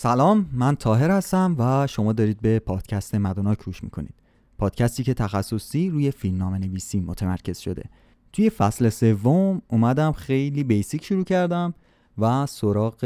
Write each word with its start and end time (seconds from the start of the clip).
سلام 0.00 0.50
من 0.52 0.76
تاهر 0.76 1.10
هستم 1.10 1.56
و 1.58 1.86
شما 1.86 2.12
دارید 2.12 2.40
به 2.40 2.58
پادکست 2.58 3.14
مدوناک 3.14 3.60
روش 3.60 3.84
می‌کنید. 3.84 4.14
پادکستی 4.58 5.04
که 5.04 5.14
تخصصی 5.14 5.90
روی 5.90 6.10
فیلمنامه 6.10 6.58
نویسی 6.58 7.00
متمرکز 7.00 7.58
شده. 7.58 7.82
توی 8.32 8.50
فصل 8.50 8.88
سوم 8.88 9.62
اومدم 9.68 10.12
خیلی 10.12 10.64
بیسیک 10.64 11.04
شروع 11.04 11.24
کردم 11.24 11.74
و 12.18 12.46
سراغ 12.46 13.04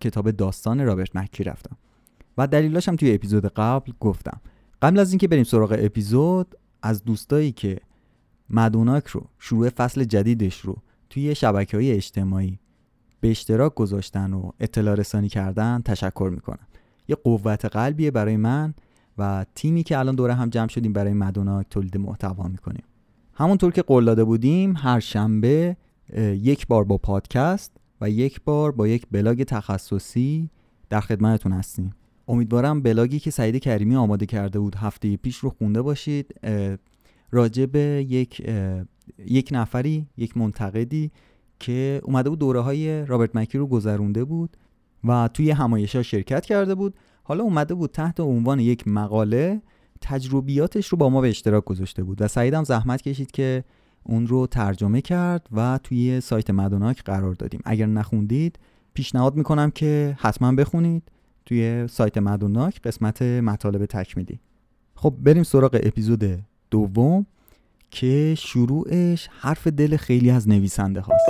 کتاب 0.00 0.30
داستان 0.30 0.80
رابرت 0.80 1.16
مکی 1.16 1.44
رفتم. 1.44 1.76
و 2.38 2.46
دلیلاشم 2.46 2.96
توی 2.96 3.14
اپیزود 3.14 3.46
قبل 3.46 3.92
گفتم. 4.00 4.40
قبل 4.82 4.98
از 4.98 5.12
اینکه 5.12 5.28
بریم 5.28 5.44
سراغ 5.44 5.76
اپیزود 5.78 6.54
از 6.82 7.04
دوستایی 7.04 7.52
که 7.52 7.80
مدوناک 8.50 9.06
رو 9.06 9.26
شروع 9.38 9.68
فصل 9.68 10.04
جدیدش 10.04 10.60
رو 10.60 10.76
توی 11.10 11.34
شبکه 11.34 11.76
های 11.76 11.92
اجتماعی 11.92 12.58
به 13.20 13.30
اشتراک 13.30 13.74
گذاشتن 13.74 14.32
و 14.32 14.50
اطلاع 14.60 14.94
رسانی 14.94 15.28
کردن 15.28 15.82
تشکر 15.84 16.30
می‌کنم. 16.34 16.66
یه 17.08 17.16
قوت 17.16 17.64
قلبیه 17.64 18.10
برای 18.10 18.36
من 18.36 18.74
و 19.18 19.46
تیمی 19.54 19.82
که 19.82 19.98
الان 19.98 20.14
دوره 20.14 20.34
هم 20.34 20.48
جمع 20.48 20.68
شدیم 20.68 20.92
برای 20.92 21.12
مدوناک 21.12 21.66
تولید 21.70 21.96
محتوا 21.96 22.48
می‌کنیم. 22.48 22.82
همونطور 23.34 23.72
که 23.72 23.82
قول 23.82 24.04
داده 24.04 24.24
بودیم 24.24 24.76
هر 24.76 25.00
شنبه 25.00 25.76
یک 26.18 26.66
بار 26.66 26.84
با 26.84 26.98
پادکست 26.98 27.72
و 28.00 28.10
یک 28.10 28.40
بار 28.44 28.72
با 28.72 28.88
یک 28.88 29.06
بلاگ 29.10 29.42
تخصصی 29.42 30.50
در 30.90 31.00
خدمتتون 31.00 31.52
هستیم. 31.52 31.92
امیدوارم 32.28 32.82
بلاگی 32.82 33.18
که 33.18 33.30
سعید 33.30 33.56
کریمی 33.56 33.96
آماده 33.96 34.26
کرده 34.26 34.58
بود 34.58 34.74
هفته 34.74 35.16
پیش 35.16 35.36
رو 35.36 35.50
خونده 35.50 35.82
باشید 35.82 36.34
راجع 37.30 37.62
یک 38.00 38.48
یک 39.26 39.48
نفری 39.52 40.06
یک 40.16 40.36
منتقدی 40.36 41.10
که 41.60 42.00
اومده 42.04 42.30
بود 42.30 42.38
دوره 42.38 42.60
های 42.60 43.06
رابرت 43.06 43.36
مکی 43.36 43.58
رو 43.58 43.66
گذرونده 43.66 44.24
بود 44.24 44.56
و 45.04 45.28
توی 45.34 45.50
همایش 45.50 45.96
ها 45.96 46.02
شرکت 46.02 46.46
کرده 46.46 46.74
بود. 46.74 46.94
حالا 47.22 47.44
اومده 47.44 47.74
بود 47.74 47.90
تحت 47.90 48.20
عنوان 48.20 48.60
یک 48.60 48.88
مقاله 48.88 49.62
تجربیاتش 50.00 50.88
رو 50.88 50.98
با 50.98 51.10
ما 51.10 51.20
به 51.20 51.28
اشتراک 51.28 51.64
گذاشته 51.64 52.04
بود 52.04 52.22
و 52.22 52.28
سعیدم 52.28 52.64
زحمت 52.64 53.02
کشید 53.02 53.30
که 53.30 53.64
اون 54.02 54.26
رو 54.26 54.46
ترجمه 54.46 55.00
کرد 55.00 55.48
و 55.52 55.78
توی 55.82 56.20
سایت 56.20 56.50
مدوناک 56.50 57.02
قرار 57.02 57.34
دادیم. 57.34 57.60
اگر 57.64 57.86
نخوندید 57.86 58.58
پیشنهاد 58.94 59.36
می‌کنم 59.36 59.70
که 59.70 60.16
حتما 60.18 60.52
بخونید 60.52 61.02
توی 61.46 61.88
سایت 61.88 62.18
مدوناک 62.18 62.80
قسمت 62.82 63.22
مطالب 63.22 63.86
تکمیلی. 63.86 64.40
خب 64.94 65.14
بریم 65.22 65.42
سراغ 65.42 65.80
اپیزود 65.82 66.24
دوم. 66.70 67.26
که 67.90 68.34
شروعش 68.38 69.28
حرف 69.40 69.66
دل 69.66 69.96
خیلی 69.96 70.30
از 70.30 70.48
نویسنده 70.48 71.00
هاست. 71.00 71.28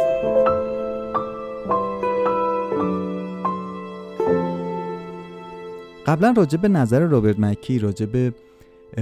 قبلا 6.07 6.35
راجع 6.37 6.59
به 6.59 6.69
نظر 6.69 7.01
رابرت 7.01 7.39
مکی 7.39 7.79
راجع 7.79 8.07
به 8.07 8.35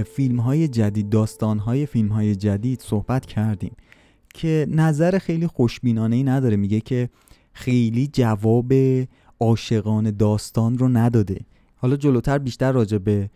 فیلم 0.05 0.39
های 0.39 0.67
جدید 0.67 1.09
داستان 1.09 1.59
های 1.59 1.85
فیلم 1.85 2.07
های 2.07 2.35
جدید 2.35 2.81
صحبت 2.81 3.25
کردیم 3.25 3.75
که 4.33 4.67
نظر 4.69 5.17
خیلی 5.17 5.47
خوشبینانه 5.47 6.15
ای 6.15 6.23
نداره. 6.23 6.55
میگه 6.55 6.79
که 6.79 7.09
خیلی 7.53 8.09
جواب 8.13 8.73
عاشقان 9.39 10.11
داستان 10.11 10.77
رو 10.77 10.87
نداده. 10.87 11.39
حالا 11.75 11.95
جلوتر 11.95 12.37
بیشتر 12.37 12.71
راجع 12.71 12.97
به 12.97 13.29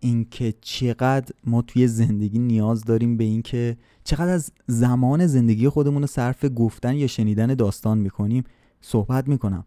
اینکه 0.00 0.54
چقدر 0.60 1.34
ما 1.44 1.62
توی 1.62 1.86
زندگی 1.86 2.38
نیاز 2.38 2.84
داریم 2.84 3.16
به 3.16 3.24
اینکه 3.24 3.76
چقدر 4.04 4.32
از 4.32 4.52
زمان 4.66 5.26
زندگی 5.26 5.68
خودمون 5.68 6.02
رو 6.02 6.06
صرف 6.06 6.44
گفتن 6.56 6.94
یا 6.94 7.06
شنیدن 7.06 7.54
داستان 7.54 7.98
می‌کنیم 7.98 8.44
صحبت 8.80 9.28
می‌کنم. 9.28 9.66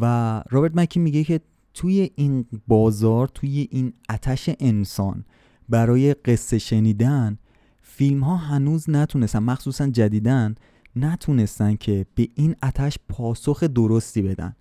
و 0.00 0.42
رابرت 0.50 0.76
مکی 0.76 1.00
میگه 1.00 1.24
که 1.24 1.40
توی 1.74 2.10
این 2.14 2.44
بازار 2.68 3.28
توی 3.28 3.68
این 3.70 3.92
اتش 4.10 4.50
انسان 4.60 5.24
برای 5.68 6.14
قصه 6.14 6.58
شنیدن 6.58 7.38
فیلم 7.82 8.20
ها 8.20 8.36
هنوز 8.36 8.90
نتونستن 8.90 9.38
مخصوصا 9.38 9.86
جدیدن 9.86 10.54
نتونستن 10.96 11.76
که 11.76 12.06
به 12.14 12.28
این 12.34 12.56
اتش 12.62 12.98
پاسخ 13.08 13.64
درستی 13.64 14.22
بدن. 14.22 14.56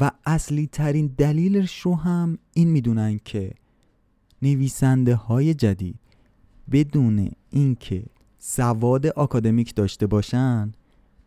و 0.00 0.10
اصلی 0.26 0.66
ترین 0.66 1.14
دلیلش 1.18 1.80
رو 1.80 1.94
هم 1.94 2.38
این 2.54 2.68
می‌دونن 2.68 3.20
که 3.24 3.52
نویسنده 4.42 5.14
های 5.14 5.54
جدید 5.54 5.98
بدون 6.72 7.30
اینکه 7.50 8.02
سواد 8.38 9.06
آکادمیک 9.06 9.74
داشته 9.74 10.06
باشن 10.06 10.72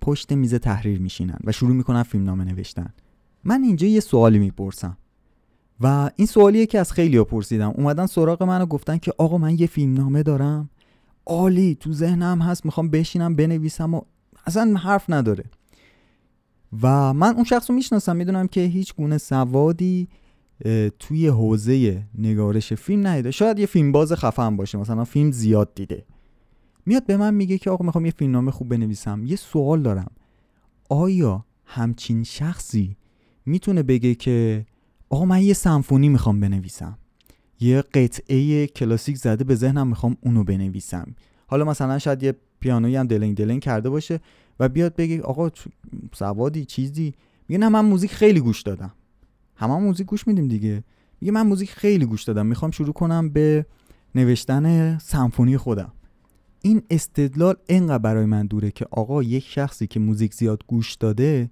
پشت 0.02 0.32
میز 0.32 0.56
تحریر 0.56 1.00
میشینن 1.00 1.38
و 1.44 1.52
شروع 1.52 1.76
می‌کنن 1.76 2.04
فیلم 2.04 2.24
نامه 2.24 2.44
نوشتن. 2.44 2.94
من 3.44 3.64
اینجا 3.64 3.88
یه 3.88 4.00
سوالی 4.00 4.40
می‌پرسم 4.40 4.98
و 5.80 6.10
این 6.16 6.28
سوالیه 6.28 6.66
که 6.66 6.80
از 6.80 6.92
خیلی 6.92 7.18
ها 7.18 7.24
پرسیدم. 7.24 7.70
اومدن 7.70 8.06
سراغ 8.06 8.44
من 8.44 8.62
و 8.62 8.66
گفتن 8.66 8.98
که 8.98 9.14
آقا 9.18 9.38
من 9.38 9.60
یه 9.60 9.68
فیلم 9.68 9.94
نامه 9.94 10.24
دارم. 10.24 10.70
عالی 11.26 11.76
تو 11.76 11.94
ذهنم 11.94 12.42
هست 12.42 12.66
می‌خوام 12.66 12.90
بشینم 12.90 13.36
بنویسم 13.36 13.94
و 13.94 14.02
اصلا 14.46 14.78
حرف 14.78 15.10
نداره. 15.10 15.44
و 16.82 17.14
من 17.14 17.36
اون 17.36 17.44
شخص 17.44 17.70
رو 17.70 17.76
می‌شناسم 17.76 18.16
می‌دونم 18.16 18.48
که 18.48 18.62
هیچ 18.62 18.96
گونه 18.96 19.18
سوادی 19.18 20.08
توی 21.00 21.28
حوزه 21.28 22.04
نگارش 22.18 22.74
فیلم 22.74 23.08
ندیده. 23.08 23.32
شاید 23.32 23.60
یه 23.60 23.66
فیلم 23.66 23.92
باز 23.92 24.14
خفن 24.14 24.56
باشه 24.58 24.78
مثلا 24.78 25.04
فیلم 25.04 25.32
زیاد 25.32 25.76
دیده. 25.76 26.06
میاد 26.86 27.06
به 27.06 27.18
من 27.18 27.34
میگه 27.34 27.58
که 27.58 27.70
آقا 27.70 27.86
می‌خوام 27.86 28.06
یه 28.06 28.12
فیلم 28.12 28.32
نامه 28.32 28.52
خوب 28.52 28.70
بنویسم. 28.70 29.24
یه 29.26 29.36
سوال 29.36 29.82
دارم. 29.82 30.12
آیا 30.90 31.46
همچین 31.66 32.24
شخصی 32.24 32.98
می‌تونه 33.46 33.84
بگه 33.84 34.16
که 34.16 34.66
آقا 35.10 35.26
من 35.26 35.42
یه 35.42 35.54
سمفونی 35.54 36.10
می‌خوام 36.10 36.40
بنویسم؟ 36.40 36.98
یه 37.60 37.82
قطعه 37.82 38.68
کلاسیک 38.68 39.18
زده 39.18 39.44
به 39.44 39.56
ذهنم 39.56 39.88
می‌خوام 39.88 40.18
اونو 40.22 40.44
بنویسم. 40.44 41.16
حالا 41.48 41.66
مثلا 41.66 42.00
شاید 42.00 42.24
یه 42.24 42.36
پیانویی 42.60 42.96
هم 42.96 43.08
دلنگ 43.08 43.38
دلنگ 43.38 43.62
کرده 43.62 43.90
باشه 43.90 44.20
و 44.60 44.70
بیاد 44.70 44.96
بگه 44.96 45.22
آقا 45.22 45.50
سوادی 46.14 46.66
چیزی. 46.66 47.14
میگه 47.48 47.60
نه 47.60 47.70
من 47.70 47.86
موزیک 47.86 48.12
خیلی 48.12 48.40
گوش 48.40 48.62
دادم. 48.62 48.92
همه 49.56 49.78
موزیک 49.78 50.08
گوش 50.08 50.28
میدیم 50.28 50.48
دیگه. 50.48 50.84
میگه 51.22 51.32
من 51.32 51.48
موزیک 51.48 51.72
خیلی 51.72 52.06
گوش 52.06 52.24
دادم. 52.24 52.46
می‌خوام 52.46 52.72
شروع 52.72 52.94
کنم 52.94 53.30
به 53.30 53.66
نوشتن 54.16 54.98
سمفونی 54.98 55.58
خودم. 55.58 55.92
این 56.62 56.82
استدلال 56.90 57.56
انقدر 57.70 57.98
برای 57.98 58.26
من 58.26 58.48
دوره 58.48 58.72
که 58.72 58.86
آقا 58.92 59.24
یک 59.24 59.44
شخصی 59.44 59.88
که 59.88 60.00
موزیک 60.00 60.34
زیاد 60.34 60.64
گوش 60.68 60.96
داده 60.96 61.50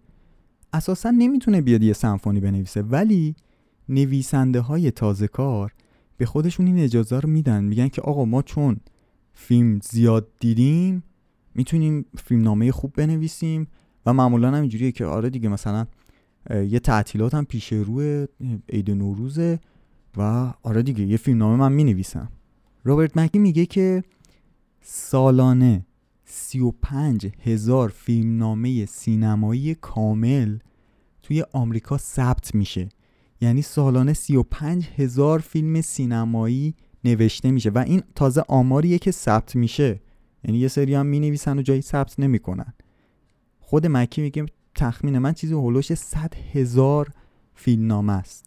اساسا 0.73 1.12
نمی‌تونه 1.12 1.62
بیاد 1.62 1.84
یه 1.84 1.94
سمفونی 1.94 2.39
بنویسه. 2.39 2.81
ولی 2.81 3.35
نویسنده 3.89 4.59
های 4.59 4.91
تازه 4.91 5.28
کار 5.28 5.73
به 6.18 6.25
خودشون 6.25 6.66
این 6.66 6.79
اجازه 6.79 7.19
رو 7.19 7.29
میدن. 7.29 7.63
میگن 7.63 7.88
که 7.88 8.01
آقا 8.01 8.25
ما 8.25 8.41
چون 8.41 8.78
فیلم 9.33 9.79
زیاد 9.83 10.28
دیدیم 10.39 11.03
می‌تونیم 11.56 12.06
فیلم 12.18 12.41
نامه 12.41 12.72
خوب 12.72 12.94
بنویسیم 12.94 13.68
و 14.06 14.13
معمولا 14.13 14.47
هم 14.47 14.62
اینجوریه 14.62 14.91
که 14.91 15.06
آره 15.06 15.29
دیگه 15.29 15.50
مثلا 15.50 15.85
یه 16.50 16.79
تعطیلات 16.79 17.34
هم 17.34 17.46
پیش 17.46 17.74
روی 17.74 18.28
عید 18.69 18.91
نوروزه 18.91 19.59
و 20.18 20.53
آره 20.63 20.84
دیگه 20.84 21.06
یه 21.06 21.18
فیلم 21.18 21.38
نامه 21.38 21.56
من 21.56 21.72
می‌نویسم. 21.72 22.29
رابرت 22.84 23.18
مکی 23.18 23.40
میگه 23.40 23.66
که 23.66 24.03
سالانه 24.81 25.85
35 26.25 27.31
هزار 27.44 27.90
فیلم 27.90 28.38
نامه 28.38 28.85
سینمایی 28.85 29.75
کامل 29.75 30.57
توی 31.24 31.44
آمریکا 31.53 31.97
ثبت 31.97 32.56
میشه. 32.56 32.90
یعنی 33.41 33.62
سالانه 33.62 34.13
35 34.13 34.88
هزار 34.96 35.40
فیلم 35.40 35.81
سینمایی 35.81 36.75
نوشته 37.03 37.51
میشه 37.51 37.69
و 37.69 37.78
این 37.88 38.03
تازه 38.16 38.44
آماریه 38.47 38.97
که 38.97 39.12
ثبت 39.12 39.56
میشه. 39.56 40.01
یعنی 40.44 40.57
یه 40.57 40.68
سری 40.68 40.94
هم 40.94 41.06
می 41.06 41.40
و 41.47 41.62
جایی 41.62 41.81
ثبت 41.81 42.19
نمی‌کنن. 42.19 42.74
خود 43.59 43.88
مکی 43.88 44.22
میگه 44.22 44.46
تخمین 44.81 45.18
من 45.18 45.34
چیزی 45.34 45.53
هولوش 45.53 45.94
100 45.94 46.34
هزار 46.53 47.12
فیلم 47.56 47.88
نامه 47.88 48.14
است. 48.14 48.46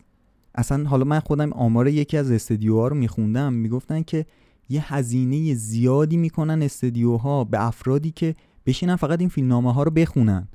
اصلا 0.55 0.85
حالا 0.89 1.05
من 1.05 1.21
خودم 1.21 1.53
آمار 1.53 1.89
یکی 1.89 2.17
از 2.17 2.31
استدیوها 2.31 2.89
رو 2.89 2.97
میخوندم 2.97 3.53
می‌گفتن 3.53 4.03
که 4.03 4.27
یه 4.69 4.95
هزینه 4.95 5.55
زیادی 5.55 6.17
می‌کنن 6.17 6.63
استدیوها 6.63 7.45
به 7.45 7.67
افرادی 7.67 8.11
که 8.11 8.35
بشینن 8.67 8.97
فقط 8.97 9.21
این 9.21 9.29
فیلمنامه 9.29 9.73
ها 9.73 9.83
رو 9.83 9.91
بخونن. 9.91 10.49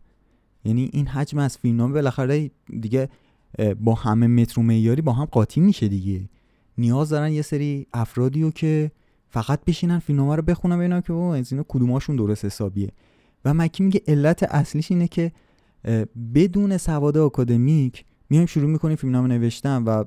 یعنی 0.66 0.90
این 0.94 1.08
حجم 1.08 1.38
از 1.38 1.58
فیلمنامه 1.58 1.94
بالاخره 1.94 2.52
دیگه 2.80 3.10
با 3.80 3.94
همه 3.94 4.28
متر 4.28 4.62
معیاری 4.62 5.02
با 5.02 5.14
هم 5.14 5.26
قاطی 5.26 5.62
میشه 5.62 5.88
دیگه. 5.88 6.22
نیاز 6.78 7.10
دارن 7.10 7.32
یه 7.32 7.42
سری 7.42 7.88
افرادی 7.94 8.42
رو 8.42 8.52
که 8.52 8.92
فقط 9.30 9.66
بشینن 9.66 10.00
فیلمنامه 10.00 10.36
رو 10.36 10.42
بخونن 10.42 10.78
ببینن 10.78 11.02
که 11.02 11.14
از 11.14 11.52
اینا 11.52 11.66
کدوماشون 11.68 12.16
درست 12.16 12.46
حسابیه. 12.46 12.92
و 13.46 13.54
مکی 13.54 13.84
میگه 13.84 14.02
علت 14.08 14.44
اصلیش 14.44 14.92
اینه 14.92 15.08
که 15.08 15.32
بدون 16.36 16.78
سواد 16.78 17.18
آکادمیک 17.18 18.06
میایم 18.30 18.46
شروع 18.46 18.70
می‌کنیم 18.70 18.96
فیلمنامه 18.96 19.28
نوشتن 19.28 19.84
و 19.84 20.04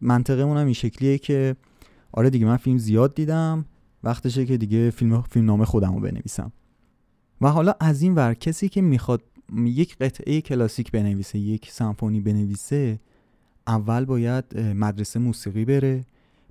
منطقمون 0.00 0.56
هم 0.56 0.64
این 0.64 0.74
شکلیه 0.74 1.18
که 1.18 1.56
آره 2.12 2.30
دیگه 2.30 2.46
من 2.46 2.56
فیلم 2.56 2.78
زیاد 2.78 3.14
دیدم 3.14 3.64
وقتشه 4.04 4.46
که 4.46 4.56
دیگه 4.56 4.90
فیلم 4.90 5.22
فیلمنامه 5.22 5.64
خودم 5.64 5.94
رو 5.94 6.00
بنویسم. 6.00 6.52
و 7.40 7.48
حالا 7.48 7.74
از 7.80 8.02
این 8.02 8.14
ور 8.14 8.34
کسی 8.34 8.68
که 8.68 8.80
می‌خواد 8.80 9.22
یک 9.64 9.96
قطعه 9.98 10.40
کلاسیک 10.40 10.90
بنویسه 10.90 11.38
یک 11.38 11.70
سمفونی 11.70 12.20
بنویسه 12.20 13.00
اول 13.66 14.04
باید 14.04 14.58
مدرسه 14.58 15.18
موسیقی 15.18 15.64
بره. 15.64 16.04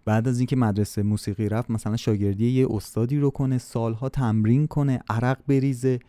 بعد 0.05 0.27
از 0.27 0.39
اینکه 0.39 0.55
مدرسه 0.55 1.03
موسیقی 1.03 1.49
رفت 1.49 1.71
مثلا 1.71 1.95
شاگردی 1.97 2.49
یه 2.49 2.67
استادی 2.69 3.19
رو 3.19 3.29
کنه 3.29 3.57
سالها 3.57 4.09
تمرین 4.09 4.67
کنه 4.67 4.99
عرق 5.09 5.37
بریزه. 5.47 5.99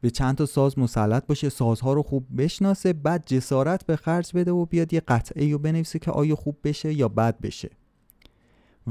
به 0.00 0.10
چند 0.10 0.36
تا 0.36 0.46
ساز 0.46 0.78
مسلط 0.78 1.26
باشه 1.26 1.48
سازها 1.48 1.92
رو 1.92 2.02
خوب 2.02 2.26
بشناسه 2.38 2.92
بعد 2.92 3.22
جسارت 3.26 3.86
به 3.86 3.96
خرج 3.96 4.32
بده 4.34 4.52
و 4.52 4.66
بیاد 4.66 4.92
یه 4.92 5.00
قطعه 5.00 5.52
رو 5.52 5.58
بنویسه 5.58 5.98
که 5.98 6.10
آیا 6.10 6.36
خوب 6.36 6.56
بشه 6.64 6.94
یا 6.94 7.08
بد 7.08 7.40
بشه. 7.40 7.70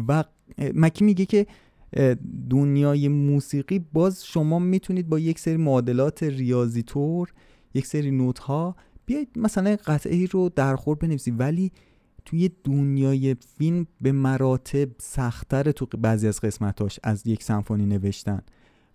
و 0.08 0.24
مکی 0.74 1.06
میگه 1.06 1.26
که 1.26 1.48
دنیای 2.50 3.08
موسیقی 3.08 3.80
باز 3.80 4.26
شما 4.26 4.60
می‌تونید 4.60 5.10
با 5.10 5.20
یک 5.20 5.40
سری 5.40 5.58
معادلات 5.58 6.24
ریاضی 6.24 6.84
طور 6.84 7.34
یک 7.74 7.88
سری 7.88 8.12
نوت 8.12 8.40
ها 8.40 8.76
بیاید 9.06 9.28
مثلا 9.36 9.78
قطعه 9.86 10.16
ای 10.16 10.28
رو 10.28 10.50
در 10.50 10.76
خور 10.76 10.96
بنویسید. 10.96 11.40
ولی 11.40 11.72
توی 12.26 12.50
دنیای 12.64 13.36
فیلم 13.58 13.88
به 14.02 14.12
مراتب 14.12 14.90
سختتر 14.98 15.72
تو 15.72 15.86
بعضی 15.98 16.28
از 16.28 16.42
قسمتاش 16.42 17.00
از 17.04 17.28
یک 17.28 17.44
سمفونی 17.44 17.86
نوشتن. 17.86 18.42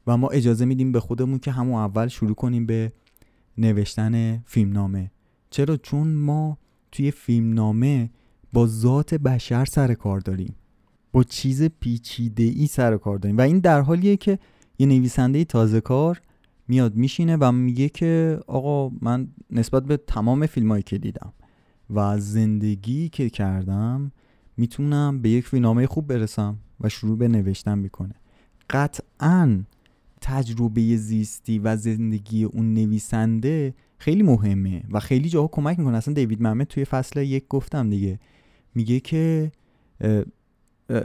و 0.07 0.17
ما 0.17 0.29
اجازه 0.29 0.65
میدیم 0.65 0.93
به 0.93 1.01
خودمون 1.01 1.39
که 1.39 1.51
همون 1.51 1.75
اول 1.75 2.09
شروع 2.09 2.35
کنیم 2.35 2.67
به 2.67 2.93
نوشتن 3.59 4.39
فیلمنامه. 4.39 5.11
چرا؟ 5.51 5.77
چون 5.77 6.15
ما 6.15 6.59
توی 6.93 7.11
فیلمنامه 7.11 8.11
با 8.53 8.67
ذات 8.67 9.15
بشر 9.15 9.65
سر 9.65 9.95
کار 9.95 10.21
داریم. 10.21 10.55
با 11.13 11.23
چیز 11.23 11.63
پیچیده 11.63 12.43
ای 12.43 12.67
سر 12.67 12.97
کار 12.97 13.19
داریم. 13.19 13.39
و 13.39 13.41
این 13.41 13.59
در 13.59 13.81
حالیه 13.81 14.17
که 14.17 14.39
یه 14.79 14.87
نویسنده 14.87 15.45
تازه 15.45 15.81
کار 15.81 16.21
میاد 16.69 16.95
میشینه 16.95 17.37
و 17.37 17.53
میگه 17.53 17.89
که 17.89 18.41
آقا 18.47 18.95
من 19.01 19.29
نسبت 19.51 19.85
به 19.85 19.97
تمام 19.97 20.47
فیلمایی 20.47 20.83
که 20.83 20.99
دیدم 20.99 21.33
و 21.91 22.19
زندگی 22.19 23.09
که 23.09 23.31
کردم 23.31 24.13
می‌تونم 24.57 25.23
به 25.23 25.29
یک 25.29 25.47
فیلمنامه 25.47 25.87
خوب 25.87 26.07
برسم 26.07 26.59
و 26.81 26.89
شروع 26.89 27.19
به 27.19 27.29
نوشتن 27.29 27.79
می‌کنه. 27.79 28.15
قطعا 28.71 29.65
تجربه 30.29 30.97
زیستی 30.97 31.59
و 31.59 31.77
زندگی 31.77 32.45
اون 32.45 32.75
نویسنده 32.75 33.75
خیلی 33.99 34.23
مهمه 34.23 34.83
و 34.91 35.01
خیلی 35.01 35.29
جاها 35.29 35.49
کمک 35.49 35.79
می‌کنه. 35.79 35.97
اصلا 35.97 36.15
دیوید 36.15 36.43
محمد 36.43 36.67
توی 36.67 36.85
فصل 36.85 37.23
یک 37.23 37.45
گفتم 37.49 37.91
دیگه 37.91 38.19
میگه 38.75 39.01
که 39.01 39.53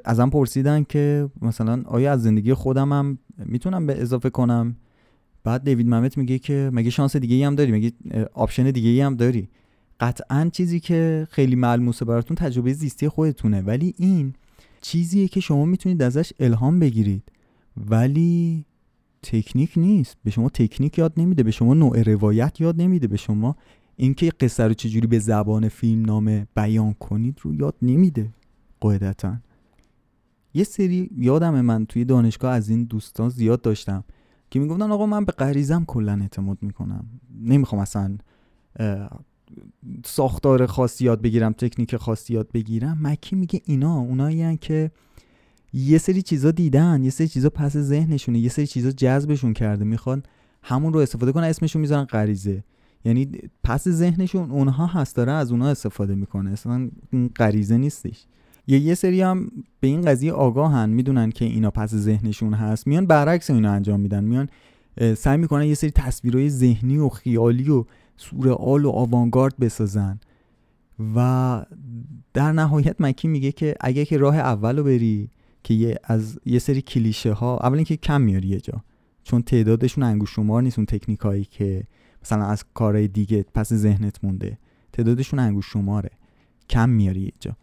ازم 0.06 0.30
پرسیدن 0.30 0.84
که 0.84 1.30
مثلا 1.42 1.84
آیا 1.86 2.12
از 2.12 2.24
زندگی 2.24 2.54
خودم 2.54 2.94
هم 2.94 3.18
می‌تونم 3.46 3.86
به 3.88 4.02
اضافه 4.02 4.30
کنم؟ 4.30 4.76
بعد 5.44 5.64
دیوید 5.64 5.88
ممت 5.88 6.18
میگه 6.18 6.40
که 6.40 6.70
مگه 6.74 6.90
شانس 6.90 7.16
دیگه 7.16 7.36
ای 7.36 7.44
هم 7.44 7.56
داری؟ 7.56 7.72
مگه 7.72 7.92
option 8.34 8.72
دیگه 8.72 8.90
ای 8.90 9.02
هم 9.02 9.16
داری؟ 9.16 9.50
قطعا 10.00 10.50
چیزی 10.54 10.80
که 10.80 11.28
خیلی 11.32 11.56
ملموسه 11.56 12.06
براتون 12.06 12.36
تجربه 12.36 12.74
زیستی 12.74 13.10
خودتونه. 13.10 13.62
ولی 13.62 13.94
این 13.98 14.34
چیزیه 14.82 15.28
که 15.28 15.40
شما 15.40 15.66
می‌تونید 15.66 16.02
ازش 16.02 16.34
الهام 16.40 16.80
بگیرید. 16.80 17.24
ولی 17.90 18.66
تکنیک 19.24 19.74
نیست. 19.78 20.18
به 20.24 20.32
شما 20.32 20.50
تکنیک 20.50 20.98
یاد 20.98 21.14
نمیده 21.18 21.44
به 21.44 21.52
شما 21.52 21.74
نوع 21.74 22.02
روایت 22.04 22.62
یاد 22.62 22.82
نمیده 22.82 23.08
به 23.08 23.18
شما 23.18 23.56
اینکه 23.96 24.30
قصه 24.40 24.64
رو 24.64 24.74
چجوری 24.74 25.08
به 25.08 25.20
زبان 25.20 25.70
فیلم 25.70 26.06
نامه 26.06 26.48
بیان 26.56 26.94
کنید 26.94 27.40
رو 27.42 27.56
یاد 27.56 27.76
نمیده 27.82 28.30
قاعدتا. 28.80 29.38
یه 30.54 30.64
سری 30.64 31.10
یادم 31.18 31.62
من 31.62 31.86
توی 31.86 32.06
دانشگاه 32.06 32.54
از 32.54 32.70
این 32.70 32.84
دوستان 32.84 33.30
زیاد 33.30 33.62
داشتم 33.62 34.04
که 34.50 34.60
می‌گفتن 34.60 34.92
آقا 34.92 35.06
من 35.06 35.26
به 35.26 35.32
غریزم 35.32 35.86
کلا 35.86 36.20
اعتماد 36.22 36.58
می‌کنم. 36.62 37.06
نمی‌خوام 37.42 37.82
اصلا 37.82 38.18
ساختار 40.06 40.66
خاصی 40.66 41.06
یاد 41.06 41.22
بگیرم 41.22 41.54
تکنیک 41.54 41.96
خاصی 41.96 42.34
یاد 42.34 42.52
بگیرم. 42.52 42.98
مکی 43.02 43.36
میگه 43.36 43.62
اینا 43.66 44.00
اونایی 44.00 44.58
که 44.58 44.92
یه 45.74 45.98
سری 45.98 46.22
چیزا 46.22 46.52
دیدن 46.52 47.04
یه 47.04 47.10
سری 47.10 47.28
چیزا 47.28 47.50
پس 47.50 47.78
ذهنشونه 47.78 48.40
یه 48.40 48.50
سری 48.50 48.68
چیزا 48.68 48.92
جذبشون 48.92 49.54
کرده. 49.54 49.86
می‌خوان 49.86 50.24
همون 50.64 50.94
رو 50.94 51.00
استفاده 51.00 51.32
کنن 51.32 51.44
اسمشون 51.44 51.82
می‌ذارن 51.82 52.04
غریزه. 52.04 52.64
یعنی 53.06 53.32
پس 53.64 53.88
ذهنشون 53.88 54.52
اونها 54.52 54.86
هست 54.86 55.16
داره 55.16 55.32
از 55.32 55.52
اونها 55.52 55.70
استفاده 55.70 56.16
می‌کنه. 56.16 56.52
اصلا 56.52 56.90
غریزه 57.36 57.78
نیستش. 57.78 58.26
یا 58.68 58.78
یه 58.78 58.96
سری 58.96 59.22
هم 59.22 59.52
به 59.80 59.88
این 59.88 60.02
قضیه 60.02 60.32
آگاهن 60.32 60.90
می‌دونن 60.90 61.30
که 61.30 61.46
اینا 61.46 61.72
پس 61.72 61.96
ذهنشون 61.96 62.54
هست. 62.54 62.88
میان 62.88 63.06
برعکس 63.06 63.50
اینا 63.50 63.72
انجام 63.72 64.00
میدن. 64.00 64.24
میان 64.24 64.50
سعی 65.18 65.38
می‌کنن 65.38 65.66
یه 65.66 65.74
سری 65.74 65.92
تصویرهای 65.92 66.50
ذهنی 66.50 66.98
و 66.98 67.10
خیالی 67.10 67.70
و 67.70 67.86
سورئال 68.18 68.86
و 68.86 68.90
آوانگارد 68.90 69.58
بسازن. 69.60 70.20
و 71.16 71.66
در 72.34 72.52
نهایت 72.52 73.02
مکی 73.02 73.28
میگه 73.28 73.52
که 73.52 73.76
اگه 73.80 74.06
که 74.06 74.18
راه 74.18 74.36
اول 74.36 74.78
رو 74.78 74.84
بری 74.84 75.30
که 75.64 75.74
یه 75.74 76.00
از 76.04 76.40
یه 76.46 76.60
سری 76.60 76.82
کلیشه 76.82 77.34
ها 77.34 77.58
اول 77.58 77.76
اینکه 77.76 77.98
کم 77.98 78.22
میاری 78.22 78.48
یه 78.48 78.60
جا 78.60 78.84
چون 79.24 79.42
تعدادشون 79.42 80.04
انگوش 80.04 80.36
شمار 80.36 80.62
نیست 80.62 80.80
اون 80.80 80.86
تکنیک 80.86 81.20
هایی 81.20 81.46
که 81.46 81.84
مثلا 82.24 82.46
از 82.46 82.66
کارهای 82.74 83.08
دیگه 83.08 83.46
پس 83.54 83.74
ذهنت 83.74 84.24
مونده. 84.24 84.58
تعدادشون 84.94 85.40
انگوش 85.40 85.66
شماره 85.66 86.10
کم 86.70 86.90
میاری 86.90 87.22
یه 87.22 87.32
جا. 87.40 87.56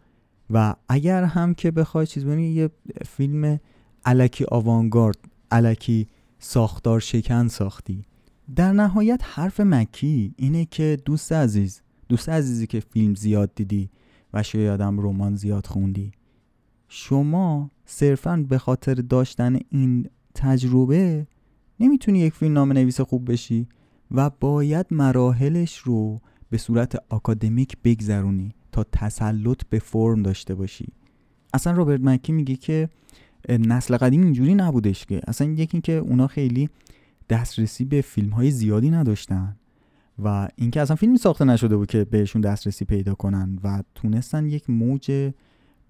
و 0.49 0.75
اگر 0.89 1.23
هم 1.23 1.53
که 1.53 1.71
بخوای 1.71 2.07
چیز 2.07 2.25
ببینی 2.25 2.51
یه 2.51 2.69
فیلم 3.05 3.59
الکی 4.05 4.45
آوانگارد 4.47 5.17
الکی 5.51 6.07
ساختار 6.39 6.99
شکن 6.99 7.47
ساختی. 7.47 8.05
در 8.55 8.73
نهایت 8.73 9.21
حرف 9.23 9.59
مکی 9.59 10.33
اینه 10.37 10.65
که 10.65 10.97
دوست 11.05 11.31
عزیز 11.31 11.81
دوست 12.09 12.29
عزیزی 12.29 12.67
که 12.67 12.79
فیلم 12.79 13.15
زیاد 13.15 13.55
دیدی 13.55 13.89
و 14.33 14.43
شاید 14.43 14.81
هم 14.81 14.99
رمان 14.99 15.35
زیاد 15.35 15.65
خوندی 15.65 16.11
شما 16.87 17.71
صرفا 17.91 18.45
به 18.49 18.57
خاطر 18.57 18.93
داشتن 18.93 19.59
این 19.69 20.09
تجربه 20.35 21.27
نمی‌تونی 21.79 22.19
یک 22.19 22.33
فیلم 22.33 22.53
نام 22.53 22.73
نویس 22.73 23.01
خوب 23.01 23.31
بشی 23.31 23.67
و 24.11 24.29
باید 24.29 24.85
مراحلش 24.91 25.77
رو 25.77 26.21
به 26.49 26.57
صورت 26.57 27.03
آکادمیک 27.09 27.77
بگذرونی 27.83 28.51
تا 28.71 28.83
تسلط 28.83 29.61
به 29.69 29.79
فرم 29.79 30.23
داشته 30.23 30.55
باشی. 30.55 30.87
اصلا 31.53 31.73
رابرت 31.73 32.01
مکی 32.01 32.31
میگه 32.31 32.55
که 32.55 32.89
نسل 33.49 33.97
قدیم 33.97 34.23
اینجوری 34.23 34.55
نبودش 34.55 35.05
که. 35.05 35.21
اصلا 35.27 35.51
یکی 35.51 35.81
که 35.81 35.93
اونا 35.93 36.27
خیلی 36.27 36.69
دسترسی 37.29 37.85
به 37.85 38.01
فیلم 38.01 38.29
های 38.29 38.51
زیادی 38.51 38.89
نداشتن 38.89 39.55
و 40.23 40.47
اینکه 40.55 40.81
اصلا 40.81 40.95
فیلمی 40.95 41.17
ساخته 41.17 41.45
نشده 41.45 41.77
بود 41.77 41.87
که 41.87 42.03
بهشون 42.03 42.41
دسترسی 42.41 42.85
پیدا 42.85 43.13
کنن 43.13 43.59
و 43.63 43.83
تونستن 43.95 44.45
یک 44.45 44.69
موج 44.69 45.31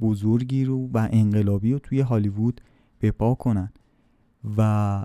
بزرگی 0.02 0.66
رو 0.66 0.90
و 0.94 1.10
انقلابی 1.12 1.74
رو 1.74 1.80
توی 1.80 2.00
هالیوود 2.00 2.62
بپا 3.02 3.36
کنن. 3.36 3.72
و 4.58 5.04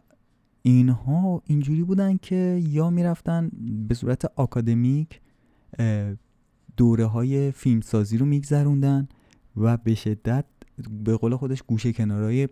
اینها 0.62 1.42
اینجوری 1.46 1.82
بودن 1.82 2.16
که 2.16 2.62
یا 2.68 2.90
می‌رفتن 2.90 3.50
به 3.88 3.94
صورت 3.94 4.24
آکادمیک 4.36 5.20
دوره 6.76 7.06
های 7.06 7.50
فیلمسازی 7.50 8.18
رو 8.18 8.26
میگذروندن 8.26 9.08
و 9.56 9.76
به 9.76 9.94
شدت 9.94 10.44
به 11.04 11.16
قول 11.16 11.36
خودش 11.36 11.62
گوشه 11.62 11.92
کنارهای 11.92 12.48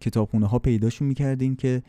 کتابخونه 0.00 0.46
ها 0.46 0.58
پیداشون 0.58 1.08
می‌کردیم 1.08 1.56
که 1.56 1.82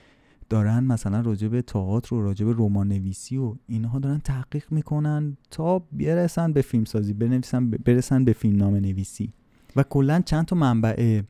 دارن 0.50 0.84
مثلا 0.84 1.22
راجع 1.22 1.48
به 1.48 1.62
تئاتر 1.62 2.16
و 2.16 2.22
راجع 2.22 2.46
به 2.46 2.54
رمان 2.58 2.88
نویسی 2.88 3.38
و 3.38 3.56
اینها 3.68 4.00
دارن 4.00 4.20
تحقیق 4.20 4.72
می‌کنن 4.72 5.38
تا 5.52 5.80
برسن 5.80 6.54
به 6.54 6.62
فیلم 6.62 6.86
سازی 6.86 7.14
بنویسن 7.14 7.70
برسن 7.70 8.26
به 8.26 8.34
فیلم 8.34 8.58
نام 8.58 8.76
نویسی 8.76 9.34
و 9.80 9.84
کلا 9.84 10.22
چند 10.26 10.46
تا 10.46 10.56
منبع 10.56 11.22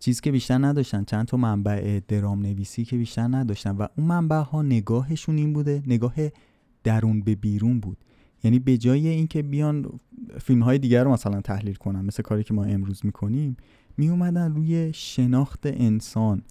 چیز 0.00 0.20
که 0.20 0.32
بیشتر 0.32 0.58
نداشتن 0.58 1.04
چند 1.04 1.26
تا 1.26 1.36
منبع 1.36 2.00
درام 2.08 2.42
نویسی 2.42 2.84
که 2.84 2.96
بیشتر 2.96 3.22
نداشتن 3.22 3.76
و 3.76 3.86
اون 3.96 4.06
منبع 4.06 4.36
ها 4.36 4.62
نگاهشون 4.62 5.36
این 5.36 5.52
بوده 5.52 5.82
نگاه 5.86 6.14
درون 6.84 7.20
به 7.20 7.34
بیرون 7.34 7.80
بود. 7.80 7.96
یعنی 8.44 8.58
به 8.58 8.78
جای 8.78 9.08
اینکه 9.08 9.42
بیان 9.42 10.00
فیلم 10.40 10.62
های 10.62 10.78
دیگر 10.78 11.04
رو 11.04 11.12
مثلا 11.12 11.40
تحلیل 11.40 11.74
کنن 11.74 12.00
مثل 12.00 12.22
کاری 12.22 12.44
که 12.44 12.54
ما 12.54 12.64
امروز 12.64 13.00
می‌کنیم 13.04 13.56
می 13.96 14.08
اومدن 14.08 14.54
روی 14.54 14.92
شناخت 14.92 15.60
انسان 15.64 16.42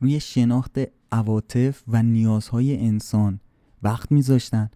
روی 0.00 0.20
شناخت 0.20 0.78
عواطف 1.12 1.82
و 1.88 2.02
نیازهای 2.02 2.76
انسان 2.86 3.40
وقت 3.82 4.12
میذاشتن 4.12 4.70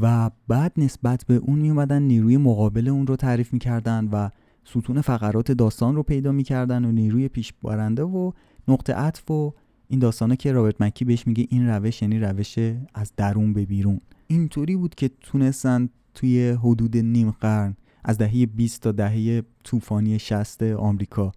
و 0.00 0.30
بعد 0.48 0.72
نسبت 0.76 1.24
به 1.26 1.34
اون 1.34 1.58
می 1.58 1.70
اومدن 1.70 2.02
نیروی 2.02 2.36
مقابل 2.36 2.88
اون 2.88 3.06
رو 3.06 3.16
تعریف 3.16 3.52
می‌کردن 3.52 4.08
و 4.12 4.30
ستون 4.64 5.00
فقرات 5.00 5.52
داستان 5.52 5.94
رو 5.94 6.02
پیدا 6.02 6.32
می‌کردن 6.32 6.84
و 6.84 6.92
نیروی 6.92 7.28
پیش 7.28 7.52
بارنده 7.62 8.02
و 8.02 8.32
نقطه 8.68 8.94
عطف 8.94 9.30
و 9.30 9.54
این 9.88 10.00
داستانه 10.00 10.36
که 10.36 10.52
رابرت 10.52 10.80
مکی 10.80 11.04
بهش 11.04 11.26
میگه 11.26 11.46
این 11.50 11.68
روش 11.68 12.02
یعنی 12.02 12.18
روش 12.18 12.58
از 12.94 13.12
درون 13.16 13.52
به 13.52 13.64
بیرون. 13.64 14.00
اینطوری 14.26 14.76
بود 14.76 14.94
که 14.94 15.10
تونستن 15.20 15.88
توی 16.14 16.48
حدود 16.48 16.96
نیم 16.96 17.30
قرن 17.30 17.76
از 18.04 18.18
دهه 18.18 18.46
20 18.46 18.82
تا 18.82 18.92
دهه 18.92 19.42
طوفانی 19.64 20.18
60 20.18 20.62
آمریکا 20.62 21.32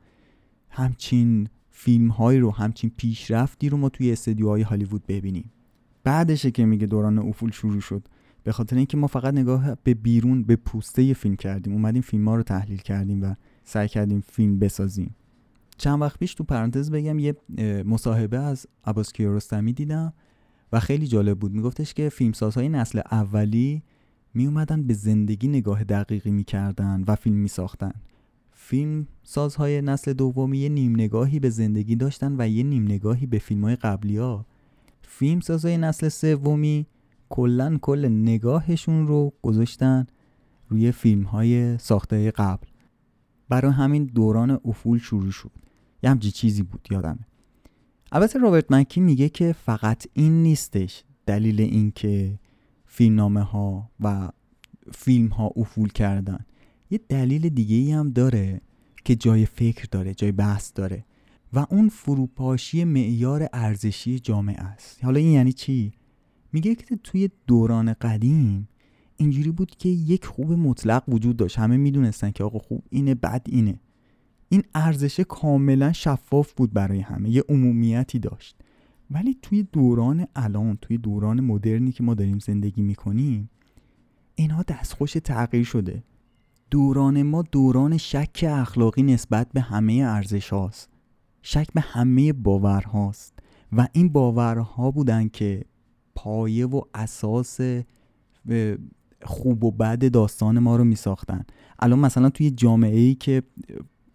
همچین 0.70 1.50
فیلم 1.72 2.08
هایی 2.08 2.39
رو 2.39 2.51
همچین 2.51 2.92
پیشرفتی 2.98 3.70
رو 3.70 3.77
ما 3.77 3.89
توی 3.89 4.12
استدیوهای 4.12 4.62
هالیوود 4.62 5.03
ببینیم. 5.08 5.51
بعدشه 6.03 6.51
که 6.51 6.65
میگه 6.65 6.88
دوران 6.88 7.20
افول 7.20 7.51
شروع 7.51 7.82
شد. 7.82 8.08
به 8.44 8.52
خاطر 8.52 8.76
اینکه 8.76 8.98
ما 8.98 9.08
فقط 9.08 9.34
نگاه 9.34 9.76
به 9.84 9.94
بیرون 9.94 10.44
به 10.44 10.56
پوسته 10.56 11.14
فیلم 11.14 11.36
کردیم. 11.36 11.74
اومدیم 11.74 12.02
فیلم 12.02 12.28
ها 12.28 12.36
رو 12.36 12.44
تحلیل 12.44 12.78
کردیم 12.78 13.24
و 13.24 13.36
سعی 13.64 13.88
کردیم 13.88 14.22
فیلم 14.22 14.60
بسازیم. 14.60 15.16
چند 15.78 16.02
وقت 16.02 16.20
پیش 16.20 16.34
تو 16.34 16.44
پرانتز 16.44 16.92
بگم 16.92 17.20
یه 17.20 17.36
مصاحبه 17.86 18.38
از 18.38 18.68
عباس 18.86 19.14
کیارستمی 19.14 19.74
دیدم 19.74 20.14
و 20.74 20.80
خیلی 20.80 21.08
جالب 21.08 21.40
بود. 21.40 21.52
میگفتش 21.52 21.94
که 21.94 22.10
فیلمسازهای 22.10 22.70
نسل 22.70 23.02
اولی 23.12 23.84
می 24.34 24.46
اومدن 24.46 24.84
به 24.84 24.94
زندگی 24.94 25.48
نگاه 25.48 25.84
دقیقی 25.84 26.32
می‌کردن 26.32 27.04
و 27.08 27.16
فیلم 27.16 27.36
میساختن. 27.36 27.94
فیلم 28.52 29.08
سازهای 29.24 29.82
نسل 29.82 30.14
دومی 30.14 30.58
یه 30.58 30.70
نیم 30.70 30.94
نگاهی 30.94 31.40
به 31.40 31.50
زندگی 31.50 31.96
داشتن 31.96 32.36
و 32.38 32.48
یه 32.48 32.64
نیم 32.64 32.84
نگاهی 32.84 33.26
به 33.26 33.40
فیلم 33.40 33.64
های 33.64 33.76
قبلی 33.76 34.18
ها 34.18 34.46
فیلم 35.02 35.40
سازهای 35.40 35.78
نسل 35.78 36.10
سومی 36.10 36.86
کلا 37.30 37.77
کل 37.82 38.06
نگاهشون 38.06 39.08
رو 39.08 39.34
گذاشتن 39.42 40.08
روی 40.70 40.92
فیلم 40.92 41.24
های 41.24 41.77
ساخته 41.77 42.32
قبل. 42.32 42.68
برای 43.50 43.72
همین 43.72 44.06
دوران 44.06 44.60
افول 44.65 45.00
شروع 45.00 45.32
شد. 45.32 45.51
یه 46.03 46.10
همچی 46.10 46.32
چیزی 46.32 46.63
بود 46.63 46.88
یادمه. 46.92 47.27
البته 48.12 48.39
رابرت 48.39 48.72
مکی 48.72 49.01
میگه 49.01 49.30
که 49.30 49.56
فقط 49.65 50.08
این 50.13 50.44
نیستش. 50.44 51.03
دلیل 51.25 51.62
اینکه 51.62 52.39
فیلمنامه 52.86 53.42
ها 53.42 53.92
و 54.00 54.30
فیلم 54.92 55.27
ها 55.27 55.51
افول 55.56 55.89
کردن. 55.89 56.46
یه 56.89 57.00
دلیل 57.10 57.50
دیگه 57.50 57.75
ای 57.75 57.92
هم 57.92 58.10
داره 58.10 58.62
که 59.06 59.15
جای 59.15 59.46
فکر 59.46 59.88
داره 59.92 60.13
جای 60.13 60.32
بحث 60.32 60.72
داره. 60.75 61.06
و 61.53 61.65
اون 61.70 61.89
فروپاشی 61.89 62.84
معیار 62.84 63.50
ارزشی 63.53 64.20
جامعه 64.20 64.62
است. 64.62 65.03
حالا 65.03 65.20
این 65.20 65.32
یعنی 65.32 65.53
چی؟ 65.53 65.94
میگه 66.53 66.75
که 66.75 66.95
توی 66.95 67.29
دوران 67.48 67.93
قدیم 67.93 68.67
اینجوری 69.17 69.51
بود 69.51 69.72
که 69.72 69.89
یک 69.89 70.25
خوب 70.25 70.51
مطلق 70.51 71.03
وجود 71.07 71.38
داشت. 71.38 71.60
همه 71.60 71.77
می‌دونستن 71.77 72.31
که 72.31 72.43
آقا 72.43 72.60
خوب 72.60 72.83
اینه 72.89 73.15
بد 73.15 73.45
اینه. 73.50 73.79
این 74.50 74.63
ارزش 74.75 75.19
کاملا 75.19 75.93
شفاف 75.93 76.53
بود 76.53 76.74
برای 76.74 77.00
همه 77.00 77.29
یه 77.29 77.43
عمومیتی 77.50 78.19
داشت. 78.19 78.55
ولی 79.12 79.38
توی 79.41 79.63
دوران 79.63 80.27
الان 80.36 80.77
توی 80.81 80.98
دوران 80.98 81.41
مدرنی 81.41 81.91
که 81.91 82.03
ما 82.03 82.13
داریم 82.13 82.39
زندگی 82.39 82.81
می‌کنیم 82.81 83.50
اینها 84.36 84.63
دستخوش 84.63 85.13
تغییر 85.13 85.63
شده. 85.63 86.03
دوران 86.72 87.24
ما 87.24 87.41
دوران 87.41 87.98
شک 87.98 88.45
اخلاقی 88.50 89.03
نسبت 89.03 89.48
به 89.53 89.62
همه 89.62 89.93
ارزش 89.93 90.50
هاست 90.50 90.89
شک 91.41 91.67
به 91.74 91.81
همه 91.81 92.33
باورهاست. 92.33 93.33
و 93.77 93.88
این 93.93 94.10
باورها 94.10 94.91
بودن 94.91 95.27
که 95.27 95.65
پایه 96.15 96.65
و 96.65 96.82
اساس 96.93 97.60
خوب 99.24 99.63
و 99.63 99.72
بد 99.72 100.12
داستان 100.12 100.60
ما 100.60 100.75
رو 100.75 100.84
می 100.84 100.96
ساختن 100.96 101.46
الان 101.79 102.00
مثلا 102.00 102.29
توی 102.29 102.51
جامعه 102.51 103.00
ای 103.00 103.15
که 103.15 103.43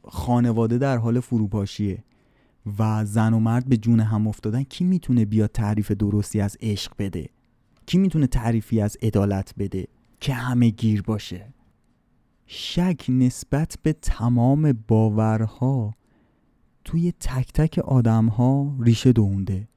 خانواده 0.05 0.79
در 0.79 0.97
حال 0.97 1.21
فروپاشیه 1.21 2.05
و 2.79 3.05
زن 3.05 3.35
و 3.35 3.39
مرد 3.39 3.69
به 3.69 3.77
جون 3.77 4.01
هم 4.01 4.27
افتادن 4.27 4.63
کی 4.63 4.85
می‌تونه 4.85 5.25
بیاد 5.25 5.51
تعریف 5.53 5.91
درستی 5.91 6.41
از 6.41 6.57
عشق 6.61 6.93
بده؟ 6.99 7.29
کی 7.87 7.99
می‌تونه 7.99 8.27
تعریفی 8.27 8.81
از 8.81 8.97
عدالت 9.03 9.55
بده 9.59 9.87
که 10.21 10.35
همه 10.35 10.71
گیر 10.71 11.03
باشه؟ 11.03 11.55
شک 12.47 13.05
نسبت 13.09 13.79
به 13.83 13.93
تمام 13.93 14.73
باورها 14.89 15.95
توی 16.85 17.13
تک 17.21 17.53
تک 17.53 17.79
آدم 17.79 18.27
ها 18.27 18.77
ریشه 18.81 19.13
دونده 19.13 19.69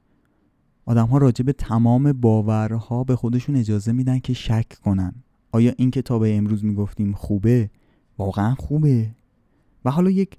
آدم 0.85 1.07
ها 1.07 1.17
راجع 1.17 1.45
به 1.45 1.53
تمام 1.53 2.13
باورها 2.13 3.03
به 3.03 3.15
خودشون 3.15 3.55
اجازه 3.55 3.91
میدن 3.91 4.19
که 4.19 4.33
شک 4.33 4.69
کنن. 4.83 5.13
آیا 5.51 5.73
این 5.77 5.91
کتاب 5.91 6.23
امروز 6.27 6.65
می‌گفتیم 6.65 7.13
خوبه؟ 7.13 7.69
واقعا 8.17 8.55
خوبه. 8.55 9.11
و 9.85 9.91
حالا 9.91 10.09
یک 10.09 10.37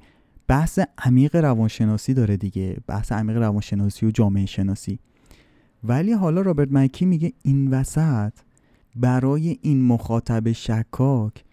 بحث 0.48 0.78
عمیق 0.98 1.36
روانشناسی 1.36 2.14
داره 2.14 2.36
دیگه. 2.36 2.76
بحث 2.86 3.12
عمیق 3.12 3.36
روانشناسی 3.36 4.06
و 4.06 4.10
جامعه 4.10 4.46
شناسی. 4.46 4.98
ولی 5.84 6.12
حالا 6.12 6.40
رابرت 6.40 6.68
مکی 6.72 7.06
میگه 7.06 7.32
این 7.42 7.70
وسط 7.70 8.32
برای 8.96 9.58
این 9.62 9.82
مخاطب 9.82 10.52
شکاک 10.52 11.44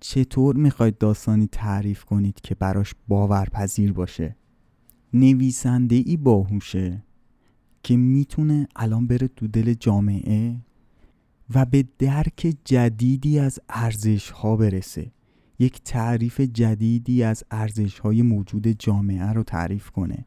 چطور 0.00 0.56
می‌خواید 0.56 0.98
داستانی 0.98 1.46
تعریف 1.46 2.04
کنید 2.04 2.40
که 2.40 2.54
براش 2.54 2.94
باورپذیر 3.08 3.92
باشه؟ 3.92 4.36
نویسنده 5.12 5.96
ای 5.96 6.16
باهوشه. 6.16 7.02
که 7.84 7.96
می‌تونه 7.96 8.68
الان 8.76 9.06
بره 9.06 9.28
تو 9.28 9.46
دل 9.46 9.74
جامعه 9.74 10.56
و 11.54 11.64
به 11.64 11.84
درک 11.98 12.56
جدیدی 12.64 13.38
از 13.38 13.58
ارزش 13.68 14.30
ها 14.30 14.56
برسه. 14.56 15.12
یک 15.58 15.82
تعریف 15.82 16.40
جدیدی 16.40 17.22
از 17.22 17.44
ارزش 17.50 17.98
های 17.98 18.22
موجود 18.22 18.66
جامعه 18.68 19.32
رو 19.32 19.42
تعریف 19.42 19.90
کنه 19.90 20.24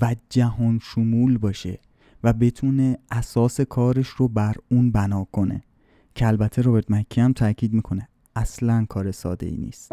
و 0.00 0.16
جهان 0.28 0.78
شمول 0.82 1.38
باشه 1.38 1.78
و 2.24 2.32
بتونه 2.32 2.98
اساس 3.10 3.60
کارش 3.60 4.08
رو 4.08 4.28
بر 4.28 4.54
اون 4.70 4.90
بنا 4.90 5.24
کنه. 5.24 5.62
که 6.14 6.26
البته 6.26 6.62
روبرت 6.62 6.90
مکی 6.90 7.20
هم 7.20 7.32
تاکید 7.32 7.72
می‌کنه 7.72 8.08
اصلا 8.36 8.86
کار 8.88 9.10
ساده 9.10 9.46
ای 9.46 9.56
نیست. 9.56 9.92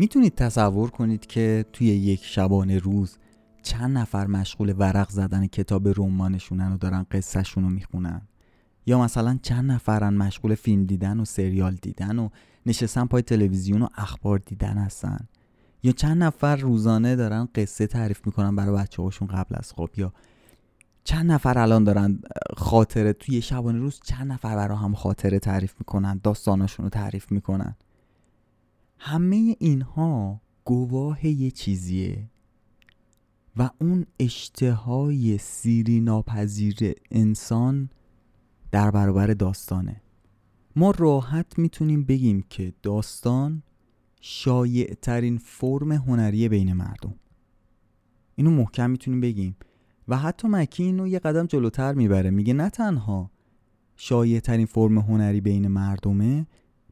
می‌تونید 0.00 0.34
تصور 0.34 0.90
کنید 0.90 1.26
که 1.26 1.64
توی 1.72 1.86
یک 1.86 2.24
شبانه 2.24 2.78
روز 2.78 3.16
چند 3.62 3.98
نفر 3.98 4.26
مشغول 4.26 4.74
ورق 4.78 5.10
زدن 5.10 5.46
کتاب 5.46 5.88
رمانشونن 5.88 6.72
و 6.72 6.76
دارن 6.76 7.06
قصهشون 7.10 7.64
رو 7.64 7.70
می‌خونن؟ 7.70 8.22
یا 8.86 9.00
مثلا 9.00 9.38
چند 9.42 9.72
نفرن 9.72 10.14
مشغول 10.14 10.54
فیلم 10.54 10.84
دیدن 10.84 11.20
و 11.20 11.24
سریال 11.24 11.74
دیدن 11.82 12.18
و 12.18 12.28
نشستن 12.66 13.06
پای 13.06 13.22
تلویزیون 13.22 13.82
و 13.82 13.88
اخبار 13.96 14.38
دیدن 14.46 14.78
هستن؟ 14.78 15.28
یا 15.82 15.92
چند 15.92 16.22
نفر 16.22 16.56
روزانه 16.56 17.16
دارن 17.16 17.48
قصه 17.54 17.86
تعریف 17.86 18.26
می‌کنن 18.26 18.56
برای 18.56 18.76
بچه 18.76 19.02
هاشون 19.02 19.28
قبل 19.28 19.54
از 19.58 19.72
خواب؟ 19.72 19.90
یا 19.96 20.12
چند 21.04 21.32
نفر 21.32 21.58
الان 21.58 21.84
دارن 21.84 22.20
خاطره 22.56 23.12
توی 23.12 23.42
شبانه 23.42 23.78
روز 23.78 24.00
چند 24.04 24.32
نفر 24.32 24.56
برای 24.56 24.78
هم 24.78 24.94
خاطره 24.94 25.38
تعریف 25.38 25.74
می‌کنن 25.78 26.20
داستاناشون 26.22 26.84
رو 26.84 26.90
تعریف 26.90 27.32
می‌کنن؟ 27.32 27.76
همه 28.98 29.56
اینها 29.58 30.40
گواه 30.64 31.26
یه 31.26 31.50
چیزیه 31.50 32.30
و 33.56 33.70
اون 33.80 34.06
اشتهای 34.18 35.38
سیری 35.38 36.00
ناپذیر 36.00 36.76
انسان 37.10 37.90
در 38.70 38.90
برابر 38.90 39.26
داستانه. 39.26 40.00
ما 40.76 40.90
راحت 40.90 41.58
می‌تونیم 41.58 42.04
بگیم 42.04 42.44
که 42.50 42.72
داستان 42.82 43.62
شایع 44.20 44.94
ترین 44.94 45.38
فرم 45.38 45.92
هنری 45.92 46.48
بین 46.48 46.72
مردم. 46.72 47.14
اینو 48.36 48.50
محکم 48.50 48.90
می‌تونیم 48.90 49.20
بگیم 49.20 49.56
و 50.08 50.16
حتی 50.18 50.48
مکی 50.48 50.82
اینو 50.82 51.06
یه 51.06 51.18
قدم 51.18 51.46
جلوتر 51.46 51.94
می‌بره. 51.94 52.30
میگه 52.30 52.52
نه 52.52 52.70
تنها 52.70 53.30
شایع 53.96 54.40
ترین 54.40 54.66
فرم 54.66 54.98
هنری 54.98 55.40
بین 55.40 55.68
مردمه 55.68 56.46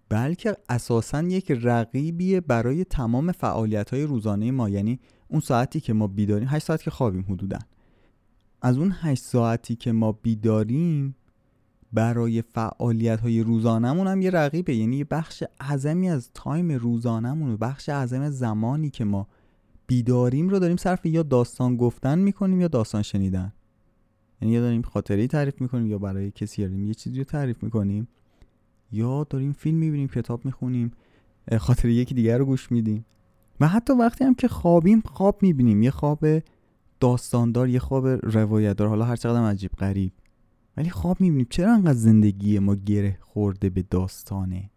بلکه 0.08 0.56
اساسا 0.68 1.22
یک 1.22 1.50
رقیبیه 1.50 2.40
برای 2.40 2.84
تمام 2.84 3.32
فعالیت 3.32 3.90
های 3.90 4.02
روزانه 4.02 4.50
ما. 4.50 4.68
یعنی 4.68 5.00
اون 5.28 5.40
ساعتی 5.40 5.80
که 5.80 5.92
ما 5.92 6.06
بیداریم 6.06 6.48
8 6.50 6.66
ساعت 6.66 6.82
که 6.82 6.90
خوابیم 6.90 7.24
حدودا. 7.28 7.58
از 8.62 8.78
اون 8.78 8.92
8 9.00 9.22
ساعتی 9.22 9.76
که 9.76 9.92
ما 9.92 10.12
بیداریم 10.12 11.16
برای 11.92 12.42
فعالیت 12.42 13.20
های 13.20 13.40
روزانمون 13.40 14.06
هم 14.06 14.22
یه 14.22 14.30
رقیبه. 14.30 14.74
یعنی 14.74 14.96
یه 14.96 15.04
بخش 15.04 15.42
اعظمی 15.60 16.10
از 16.10 16.30
تایم 16.34 16.72
روزانمون 16.72 17.56
بخش 17.56 17.88
اعظمی 17.88 18.24
از 18.24 18.38
زمانی 18.38 18.90
که 18.90 19.04
ما 19.04 19.28
بیداریم 19.86 20.48
رو 20.48 20.58
داریم 20.58 20.76
صرف 20.76 21.06
یا 21.06 21.22
داستان 21.22 21.76
گفتن 21.76 22.18
می‌کنیم 22.18 22.60
یا 22.60 22.68
داستان 22.68 23.02
شنیدن. 23.02 23.52
یعنی 24.42 24.54
یا 24.54 24.60
داریم 24.60 24.82
خاطره 24.82 25.26
تعریف 25.26 25.60
می‌کنیم 25.60 25.86
یا 25.86 25.98
برای 25.98 26.30
کسی 26.30 26.62
داریم 26.62 26.84
یه 26.84 26.94
چیزی 26.94 27.18
رو 27.18 27.24
تعریف 27.24 27.62
می‌کنیم. 27.62 28.08
یا 28.92 29.24
داریم 29.24 29.52
فیلم 29.52 29.78
می‌بینیم 29.78 30.08
کتاب 30.08 30.44
می‌خونیم 30.44 30.92
خاطر 31.58 31.88
یکی 31.88 32.14
دیگر 32.14 32.38
رو 32.38 32.44
گوش 32.44 32.72
میدیم. 32.72 33.04
و 33.60 33.68
حتی 33.68 33.92
وقتی 33.92 34.24
هم 34.24 34.34
که 34.34 34.48
خوابیم 34.48 35.00
خواب 35.00 35.42
می‌بینیم. 35.42 35.82
یه 35.82 35.90
خواب 35.90 36.26
داستاندار 37.00 37.68
یه 37.68 37.78
خواب 37.78 38.06
روایتدار. 38.06 38.88
حالا 38.88 39.04
هر 39.04 39.16
چقدر 39.16 39.40
عجیب 39.40 39.70
غریب. 39.70 40.12
ولی 40.76 40.90
خواب 40.90 41.20
می‌بینیم. 41.20 41.46
چرا 41.50 41.74
انقدر 41.74 41.98
زندگی 41.98 42.58
ما 42.58 42.74
گره 42.74 43.18
خورده 43.20 43.70
به 43.70 43.82
داستانه؟ 43.82 44.70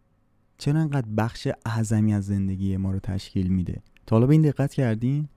چرا 0.57 0.79
انقدر 0.79 1.07
بخش 1.17 1.47
اعظمی 1.65 2.13
از 2.13 2.25
زندگی 2.25 2.77
ما 2.77 2.91
رو 2.91 2.99
تشکیل 2.99 3.47
میده؟ 3.47 3.81
تا 4.05 4.15
حالا 4.15 4.27
به 4.27 4.33
این 4.33 4.41
دقت 4.41 4.73
کردین؟ 4.73 5.27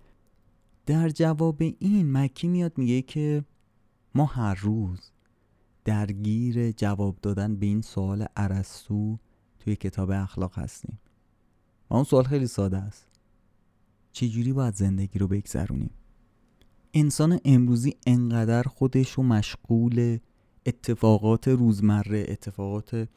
در 0.86 1.08
جواب 1.08 1.62
این 1.78 2.12
مکی 2.12 2.48
میاد 2.48 2.72
میگه 2.76 3.02
که 3.02 3.44
ما 4.14 4.24
هر 4.24 4.54
روز 4.54 5.10
درگیر 5.84 6.72
جواب 6.72 7.16
دادن 7.22 7.56
به 7.56 7.66
این 7.66 7.82
سوال 7.82 8.26
ارسطو 8.36 9.18
توی 9.58 9.76
کتاب 9.76 10.10
اخلاق 10.10 10.58
هستیم. 10.58 10.98
و 11.90 11.94
اون 11.94 12.04
سوال 12.04 12.24
خیلی 12.24 12.46
ساده 12.46 12.76
است. 12.76 13.06
چجوری 14.12 14.52
باید 14.52 14.74
زندگی 14.74 15.18
رو 15.18 15.28
بگذرونیم؟ 15.28 15.90
انسان 16.94 17.40
امروزی 17.44 17.94
انقدر 18.06 18.62
خودش 18.62 19.12
رو 19.12 19.22
مشغول 19.22 20.18
اتفاقات 20.66 21.48
روزمره 21.48 22.26
اتفاقات 22.28 23.08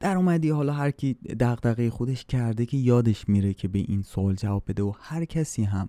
در 0.00 0.16
اومدی 0.16 0.50
حالا 0.50 0.72
هر 0.72 0.90
کی 0.90 1.14
دغدغه 1.40 1.90
خودش 1.90 2.24
کرده 2.24 2.66
که 2.66 2.76
یادش 2.76 3.28
میره 3.28 3.54
که 3.54 3.68
به 3.68 3.78
این 3.78 4.02
سوال 4.02 4.34
جواب 4.34 4.62
بده 4.66 4.82
و 4.82 4.92
هر 5.00 5.24
کسی 5.24 5.62
هم 5.64 5.88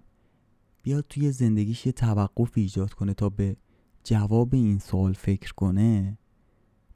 بیاد 0.83 1.05
توی 1.09 1.31
زندگیش 1.31 1.85
یه 1.85 1.91
توقف 1.91 2.51
ایجاد 2.55 2.93
کنه 2.93 3.13
تا 3.13 3.29
به 3.29 3.55
جواب 4.03 4.55
این 4.55 4.79
سوال 4.79 5.13
فکر 5.13 5.53
کنه 5.53 6.17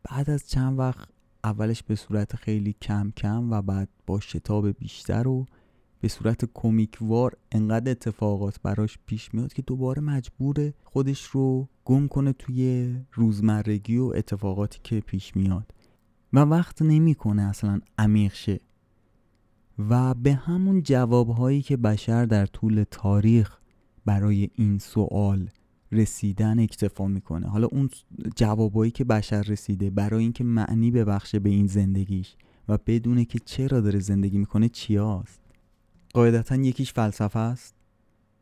بعد 0.03 0.29
از 0.29 0.49
چند 0.49 0.79
وقت 0.79 1.09
اولش 1.43 1.83
به 1.83 1.95
صورت 1.95 2.35
خیلی 2.35 2.75
کم 2.81 3.11
کم 3.17 3.51
و 3.51 3.61
بعد 3.61 3.89
با 4.07 4.19
شتاب 4.19 4.67
بیشتر 4.67 5.27
و 5.27 5.45
به 6.01 6.07
صورت 6.07 6.49
کمیکوار 6.53 7.37
انقدر 7.51 7.91
اتفاقات 7.91 8.59
براش 8.63 8.97
پیش 9.05 9.33
میاد 9.33 9.53
که 9.53 9.61
دوباره 9.61 10.01
مجبور 10.01 10.73
خودش 10.83 11.23
رو 11.23 11.67
گم 11.85 12.07
کنه 12.07 12.33
توی 12.33 12.93
روزمرگی 13.13 13.97
و 13.97 14.13
اتفاقاتی 14.15 14.79
که 14.83 14.99
پیش 14.99 15.35
میاد. 15.35 15.73
و 16.33 16.39
وقت 16.39 16.81
نمی‌کنه 16.81 17.41
اصلا 17.41 17.81
عمیق 17.97 18.33
شه. 18.33 18.59
و 19.89 20.13
به 20.13 20.33
همون 20.33 20.83
جوابهایی 20.83 21.61
که 21.61 21.77
بشر 21.77 22.25
در 22.25 22.45
طول 22.45 22.85
تاریخ 22.91 23.59
برای 24.05 24.49
این 24.55 24.79
سوال 24.79 25.49
رسیدن 25.95 26.59
اکتفا 26.59 27.07
می‌کنه. 27.07 27.47
حالا 27.47 27.67
اون 27.67 27.89
جوابایی 28.35 28.91
که 28.91 29.03
بشر 29.03 29.41
رسیده 29.41 29.89
برای 29.89 30.23
اینکه 30.23 30.43
معنی 30.43 30.91
ببخشه 30.91 31.39
به 31.39 31.49
این 31.49 31.67
زندگیش 31.67 32.35
و 32.69 32.77
بدونه 32.85 33.25
که 33.25 33.39
چرا 33.39 33.81
داره 33.81 33.99
زندگی 33.99 34.37
می‌کنه 34.37 34.69
چیاست؟ 34.69 35.39
قاعدتا 36.13 36.55
یکیش 36.55 36.93
فلسفه 36.93 37.39
است 37.39 37.75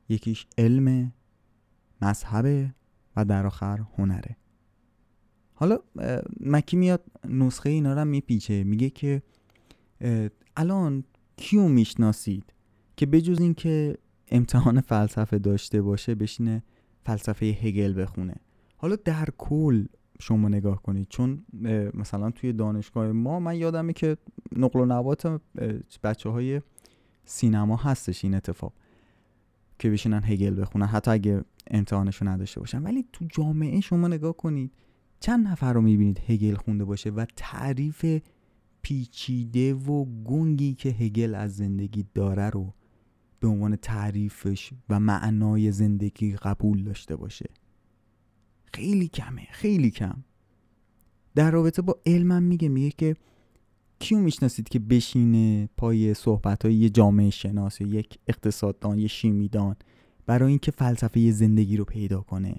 یکیش 0.10 0.46
علم 0.58 1.14
مذهب 2.02 2.72
و 3.16 3.26
در 3.26 3.46
آخر 3.46 3.80
هنره. 3.98 4.38
حالا 5.54 5.80
مکی 6.40 6.78
میاد 6.78 7.04
نسخه 7.30 7.70
اینا 7.70 7.94
رو 7.94 8.06
میپیچه 8.06 8.64
میگه 8.64 8.90
که 8.90 9.22
الان 10.58 11.04
کیو 11.38 11.68
می‌شناسید؟ 11.68 12.54
که 12.98 13.06
بجز 13.06 13.40
اینکه 13.40 13.98
امتحان 14.28 14.82
فلسفه 14.82 15.40
داشته 15.40 15.82
باشه 15.82 16.16
بشینه 16.16 16.64
فلسفه 17.06 17.46
هگل 17.46 18.02
بخونه. 18.02 18.36
حالا 18.78 18.96
در 18.96 19.28
کل 19.38 19.86
شما 20.20 20.50
نگاه 20.50 20.82
کنید 20.82 21.08
چون 21.10 21.46
مثلا 21.94 22.32
توی 22.32 22.54
دانشگاه 22.54 23.12
ما 23.12 23.40
من 23.40 23.56
یادمه 23.56 23.94
که 23.94 24.18
نقل 24.58 24.80
و 24.80 24.86
نبات 24.86 25.42
بچه 26.04 26.30
های 26.30 26.62
سینما 27.26 27.76
هستش 27.76 28.24
این 28.24 28.36
اتفاق 28.36 28.74
که 29.80 29.90
بشینن 29.90 30.24
هگل 30.24 30.62
بخونن 30.62 30.86
حتی 30.86 31.12
اگه 31.12 31.44
امتحانشو 31.68 32.28
نداشته 32.28 32.60
باشن. 32.60 32.84
ولی 32.84 33.06
تو 33.14 33.26
جامعه 33.30 33.80
شما 33.80 34.08
نگاه 34.08 34.38
کنید 34.38 34.72
چند 35.20 35.48
نفر 35.48 35.74
رو 35.74 35.82
می‌بینید 35.82 36.22
هگل 36.28 36.56
خونده 36.56 36.86
باشه 36.86 37.10
و 37.10 37.26
تعریف 37.36 38.22
پیچیده 38.82 39.74
و 39.74 40.06
گنگی 40.06 40.74
که 40.74 40.90
هگل 40.90 41.36
از 41.36 41.56
زندگی 41.56 42.06
داره 42.14 42.50
رو 42.50 42.74
به 43.44 43.50
عنوان 43.50 43.76
تعریفش 43.76 44.72
و 44.90 45.00
معنای 45.00 45.72
زندگی 45.72 46.36
قبول 46.36 46.84
داشته 46.84 47.16
باشه. 47.16 47.50
خیلی 48.74 49.08
کمه 49.08 49.48
خیلی 49.52 49.92
کم. 49.92 50.24
در 51.36 51.52
رابطه 51.52 51.82
با 51.82 52.00
علمم 52.06 52.44
میگه 52.44 52.70
میگه 52.70 52.92
که 52.98 53.16
کیو 54.00 54.20
می‌شناسید 54.20 54.70
که 54.70 54.80
بشینه 54.80 55.70
پای 55.78 56.14
صحبت 56.14 56.66
های 56.66 56.76
یه 56.76 56.90
جامعه 56.90 57.30
شناس 57.30 57.82
یا 57.82 57.88
یک 57.88 58.20
اقتصاددان 58.28 59.00
یه 59.00 59.08
شیمیدان 59.08 59.76
برای 60.26 60.50
اینکه 60.50 60.72
فلسفه 60.72 61.32
زندگی 61.32 61.78
رو 61.78 61.86
پیدا 61.86 62.22
کنه 62.22 62.56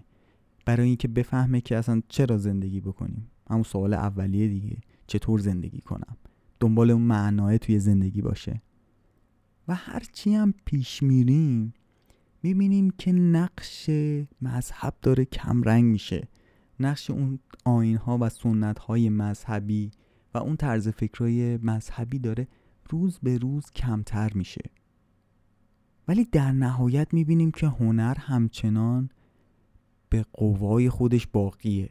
برای 0.65 0.87
اینکه 0.89 1.09
بفهمه 1.09 1.61
که 1.61 1.77
اصلا 1.77 2.03
چرا 2.09 2.39
زندگی 2.39 2.81
بکنیم. 2.81 3.31
همون 3.51 3.63
سوال 3.63 3.95
اولیه 3.95 4.49
دیگه 4.49 4.77
چطور 5.07 5.41
زندگی 5.41 5.81
کنم؟ 5.81 6.17
دنبال 6.61 6.91
اون 6.91 7.03
معنای 7.03 7.59
توی 7.59 7.79
زندگی 7.79 8.23
باشه. 8.23 8.63
و 9.69 9.75
هرچی 9.75 10.35
هم 10.35 10.55
پیش 10.65 11.03
میریم 11.03 11.75
می‌بینیم 12.43 12.91
که 12.91 13.13
نقش 13.13 13.91
مذهب 14.43 14.95
داره 15.03 15.25
کمرنگ 15.25 15.85
میشه. 15.85 16.29
نقش 16.81 17.11
اون 17.11 17.39
آین 17.65 17.97
ها 17.97 18.19
و 18.21 18.29
سنت 18.29 18.79
های 18.79 19.09
مذهبی 19.09 19.91
و 20.35 20.39
اون 20.39 20.57
طرز 20.57 20.89
فکرهای 20.89 21.57
مذهبی 21.57 22.19
داره 22.19 22.49
روز 22.91 23.19
به 23.23 23.39
روز 23.39 23.71
کمتر 23.71 24.33
میشه. 24.35 24.71
ولی 26.09 26.25
در 26.25 26.53
نهایت 26.53 27.15
می‌بینیم 27.15 27.51
که 27.51 27.67
هنر 27.67 28.15
همچنان 28.19 29.11
به 30.09 30.25
قوای 30.33 30.91
خودش 30.91 31.27
باقیه. 31.27 31.91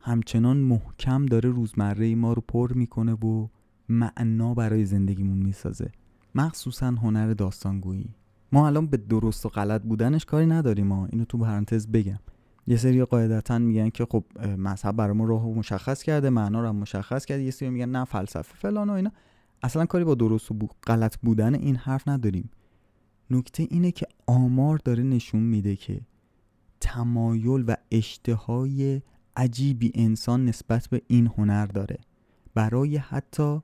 همچنان 0.00 0.56
محکم 0.56 1.26
داره 1.26 1.50
روزمره 1.50 2.14
ما 2.14 2.32
رو 2.32 2.42
پر 2.48 2.72
می‌کنه 2.72 3.12
و 3.12 3.48
معنا 3.88 4.54
برای 4.54 4.84
زندگیمون 4.84 5.38
می‌سازه. 5.38 5.92
مخصوصا 6.34 6.86
هنر 6.86 7.32
داستانگویی. 7.32 8.14
ما 8.52 8.66
الان 8.66 8.86
به 8.86 8.96
درست 8.96 9.46
و 9.46 9.48
غلط 9.48 9.82
بودنش 9.82 10.24
کاری 10.24 10.46
نداریم 10.46 10.86
ما 10.86 11.06
اینو 11.06 11.24
تو 11.24 11.38
پرانتز 11.38 11.86
بگم. 11.86 12.18
یه 12.66 12.76
سری 12.76 13.04
قاعدتا 13.04 13.58
میگن 13.58 13.90
که 13.90 14.06
خب 14.10 14.24
مذهب 14.58 14.96
برای 14.96 15.16
ما 15.16 15.24
راه 15.24 15.46
مشخص 15.46 16.02
کرده 16.02 16.30
معنا 16.30 16.60
رو 16.60 16.72
مشخص 16.72 17.24
کرده. 17.24 17.42
یه 17.42 17.50
سری 17.50 17.70
میگن 17.70 17.88
نه 17.88 18.04
فلسفه 18.04 18.54
فلان 18.54 18.90
و 18.90 18.92
اینا. 18.92 19.10
اصلا 19.62 19.86
کاری 19.86 20.04
با 20.04 20.14
درست 20.14 20.50
و 20.50 20.54
غلط 20.86 21.16
بودن 21.16 21.54
این 21.54 21.76
حرف 21.76 22.08
نداریم. 22.08 22.50
نکته 23.30 23.66
اینه 23.70 23.90
که 23.90 24.06
آمار 24.26 24.78
داره 24.84 25.02
نشون 25.02 25.42
میده 25.42 25.76
که 25.76 26.00
تمایل 26.80 27.64
و 27.66 27.76
اشتهای 27.90 29.02
عجیبی 29.36 29.92
انسان 29.94 30.44
نسبت 30.44 30.88
به 30.88 31.02
این 31.06 31.26
هنر 31.26 31.66
داره. 31.66 31.98
برای 32.54 32.96
حتی 32.96 33.60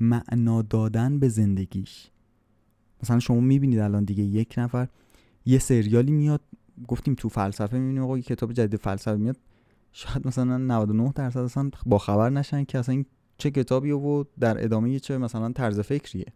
معنا 0.00 0.62
دادن 0.62 1.18
به 1.18 1.28
زندگیش. 1.28 2.10
مثلا 3.02 3.18
شما 3.18 3.40
می‌بینید 3.40 3.78
الان 3.78 4.04
دیگه 4.04 4.22
یک 4.22 4.54
نفر 4.58 4.88
یه 5.46 5.58
سریالی 5.58 6.12
میاد 6.12 6.40
گفتیم 6.88 7.14
تو 7.14 7.28
فلسفه 7.28 7.78
می‌بینیم 7.78 8.02
آقا 8.02 8.18
کتاب 8.18 8.52
جدید 8.52 8.80
فلسفه 8.80 9.16
میاد. 9.16 9.36
شاید 9.92 10.26
مثلا 10.26 10.58
99 10.58 11.12
درصد 11.14 11.40
اصلا 11.40 11.70
با 11.86 11.98
خبر 11.98 12.30
نشن 12.30 12.64
که 12.64 12.78
اصلا 12.78 12.92
این 12.92 13.06
چه 13.38 13.50
کتابی 13.50 13.90
و 13.90 14.24
در 14.40 14.64
ادامه 14.64 14.98
چه 14.98 15.18
مثلا 15.18 15.52
طرز 15.52 15.80
فکریه. 15.80 16.26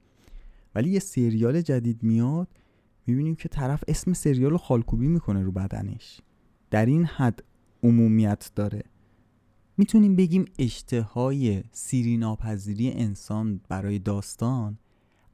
ولی 0.75 0.91
یه 0.91 0.99
سریال 0.99 1.61
جدید 1.61 2.03
میاد 2.03 2.49
می‌بینیم 3.07 3.35
که 3.35 3.49
طرف 3.49 3.85
اسم 3.89 4.13
سریال 4.13 4.51
رو 4.51 4.59
خالکوبی 4.59 5.09
می‌کنه 5.09 5.43
رو 5.43 5.53
بدنش. 5.53 6.21
در 6.71 6.87
این 6.87 7.05
حد 7.05 7.43
عمومیت 7.83 8.51
داره. 8.55 8.83
می‌تونیم 9.79 10.17
بگیم 10.17 10.45
اشتهای 10.59 11.65
سیری 11.73 12.17
ناپذیری 12.17 12.91
انسان 12.91 13.61
برای 13.69 13.99
داستان 13.99 14.79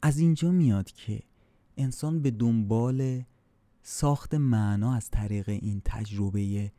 از 0.03 0.19
اینجا 0.19 0.53
میاد 0.53 0.93
که 0.93 1.21
انسان 1.77 2.23
به 2.23 2.31
دنبال 2.31 3.23
ساخت 3.83 4.35
معنا 4.35 4.95
از 4.95 5.11
طریق 5.11 5.49
این 5.49 5.83
تجربه 5.85 6.73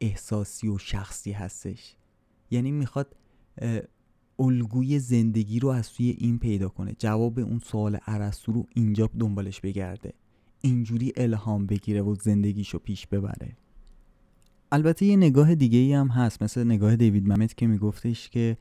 احساسی 0.00 0.68
و 0.68 0.78
شخصی 0.78 1.32
هستش. 1.32 1.96
یعنی 2.50 2.70
می‌خواد 2.70 3.16
الگوی 4.38 4.98
زندگی 4.98 5.60
رو 5.60 5.68
از 5.68 5.86
سوی 5.86 6.10
این 6.18 6.38
پیدا 6.38 6.68
کنه. 6.68 6.94
جواب 6.98 7.38
اون 7.38 7.58
سوال 7.58 7.96
عرستو 7.96 8.52
رو 8.52 8.66
اینجا 8.74 9.10
دنبالش 9.18 9.60
بگرده. 9.60 10.12
اینجوری 10.60 11.12
الهام 11.16 11.66
بگیره 11.66 12.02
و 12.02 12.14
زندگیشو 12.14 12.78
پیش 12.78 13.06
ببره. 13.06 13.56
البته 14.74 15.06
یه 15.06 15.16
نگاه 15.16 15.54
دیگه 15.54 15.78
ای 15.78 15.92
هم 15.92 16.08
هست 16.08 16.42
مثل 16.42 16.64
نگاه 16.64 16.96
دیوید 16.96 17.28
ممت 17.28 17.56
که 17.56 17.66
میگفتش 17.66 18.30
که 18.30 18.56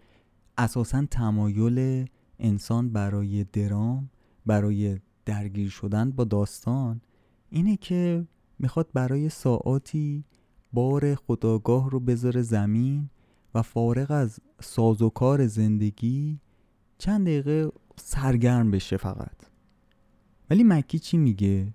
اساسا 0.58 1.06
تمایل 1.12 2.06
انسان 2.40 2.90
برای 2.90 3.44
درام 3.44 4.10
برای 4.46 5.00
درگیر 5.26 5.70
شدن 5.70 6.12
با 6.12 6.24
داستان 6.24 7.02
اینه 7.50 7.78
که 7.78 8.28
می‌خواد 8.60 8.90
برای 8.94 9.30
ساعاتی 9.30 10.24
بار 10.74 11.16
خداگاه 11.16 11.90
رو 11.90 12.00
بذاره 12.00 12.42
زمین 12.42 13.10
و 13.56 13.62
فارغ 13.62 14.12
از 14.12 14.40
سازوکار 14.62 15.48
زندگی 15.48 16.40
چند 16.98 17.26
دقیقه 17.26 17.72
سرگرم 17.96 18.72
بشه 18.72 18.98
فقط. 18.98 19.36
ولی 20.50 20.64
مکی 20.64 21.00
چی 21.00 21.18
میگه؟ 21.18 21.74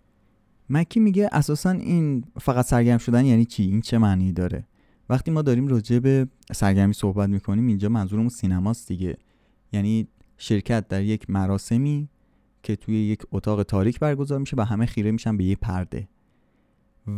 مکی 0.71 1.01
میگه 1.01 1.29
اساسا 1.33 1.71
این 1.71 2.25
فقط 2.41 2.65
سرگرم 2.65 2.99
شدن 2.99 3.25
یعنی 3.25 3.45
چی؟ 3.45 3.63
این 3.63 3.81
چه 3.81 3.99
معنی 3.99 4.33
داره؟ 4.33 4.65
وقتی 5.09 5.31
ما 5.31 5.43
داریم 5.43 5.69
راجع 5.69 5.99
به 5.99 6.29
سرگرمی 6.53 6.95
صحبت 6.95 7.29
می‌کنیم 7.29 7.67
اینجا 7.67 7.89
منظورمون 7.89 8.29
سینماست 8.29 8.89
دیگه. 8.89 9.17
یعنی 9.73 10.09
شرکت 10.39 10.89
در 10.89 11.03
یک 11.03 11.31
مراسمی 11.31 12.09
که 12.63 12.77
توی 12.77 12.95
یک 12.95 13.23
اتاق 13.33 13.63
تاریک 13.63 14.01
برگزار 14.01 14.39
میشه 14.39 14.57
و 14.57 14.61
همه 14.61 14.87
خیره 14.87 15.11
میشن 15.11 15.37
به 15.37 15.45
یه 15.45 15.57
پرده. 15.57 16.09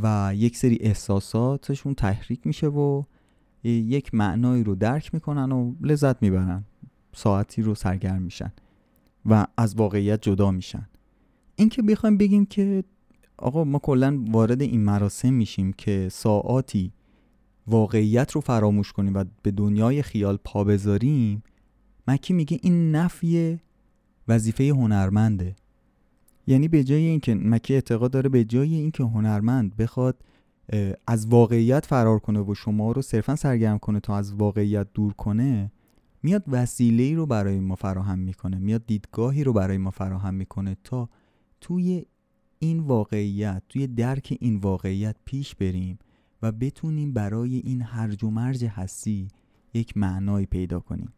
و 0.03 0.33
یک 0.35 0.57
سری 0.57 0.79
احساساتشون 0.81 1.95
تحریک 1.95 2.47
میشه 2.47 2.67
و 2.67 3.03
یک 3.65 4.15
معنایی 4.15 4.65
رو 4.65 4.75
درک 4.75 5.15
می‌کنن 5.15 5.53
و 5.53 5.75
لذت 5.81 6.23
می‌برن. 6.23 6.65
ساعتی 7.15 7.63
رو 7.63 7.75
سرگرم 7.75 8.23
میشن 8.23 8.53
و 9.27 9.47
از 9.57 9.75
واقعیت 9.75 10.23
جدا 10.23 10.51
میشن. 10.51 10.89
اینکه 11.57 11.83
بخوایم 11.83 12.17
بگیم 12.17 12.47
که 12.47 12.85
آقا 13.39 13.65
ما 13.65 13.79
کلا 13.79 14.25
وارد 14.29 14.63
این 14.63 14.81
مراسم 14.81 15.35
میشیم 15.35 15.73
که 15.73 16.09
ساعاتی 16.13 16.93
واقعیت 17.67 18.33
رو 18.33 18.41
فراموش 18.41 18.93
کنیم 18.93 19.15
و 19.15 19.25
به 19.43 19.51
دنیای 19.51 20.03
خیال 20.03 20.39
پا 20.45 20.65
بذاریم 20.65 21.43
مکی 22.09 22.33
میگه 22.33 22.59
این 22.63 22.95
نفی 22.95 23.59
وظیفه 24.29 24.65
هنرمنده. 24.69 25.57
یعنی 26.47 26.69
به 26.69 26.85
جای 26.85 27.05
اینکه 27.05 27.35
مکی 27.35 27.75
اعتقاد 27.75 28.11
داره 28.11 28.29
به 28.29 28.45
جای 28.45 28.75
اینکه 28.75 29.05
هنرمند 29.05 29.77
بخواد 29.77 30.25
از 31.07 31.27
واقعیت 31.27 31.87
فرار 31.87 32.19
کنه 32.19 32.41
و 32.41 32.55
شما 32.55 32.93
رو 32.93 33.03
صرفا 33.03 33.37
سرگرم 33.37 33.79
کنه 33.79 34.01
تا 34.01 34.17
از 34.17 34.35
واقعیت 34.35 34.87
دور 34.95 35.13
کنه 35.13 35.73
میاد 36.23 36.45
وسیله 36.49 37.17
رو 37.17 37.27
برای 37.27 37.61
ما 37.61 37.75
فراهم 37.75 38.19
می‌کنه 38.19 38.59
میاد 38.59 38.87
دیدگاهی 38.87 39.45
رو 39.45 39.53
برای 39.53 39.79
ما 39.79 39.91
فراهم 39.91 40.35
می‌کنه 40.35 40.77
تا 40.85 41.09
توی 41.61 42.05
این 42.59 42.81
واقعیت 42.81 43.63
توی 43.69 43.87
درک 43.87 44.37
این 44.41 44.57
واقعیت 44.57 45.17
پیش 45.25 45.55
بریم 45.55 45.99
و 46.43 46.53
بتونیم 46.53 47.13
برای 47.13 47.57
این 47.57 47.83
هرج 47.83 48.25
و 48.25 48.31
مرج 48.31 48.65
هستی 48.65 49.29
یک 49.75 49.97
معنایی 49.97 50.47
پیدا 50.47 50.81
کنیم. 50.81 51.13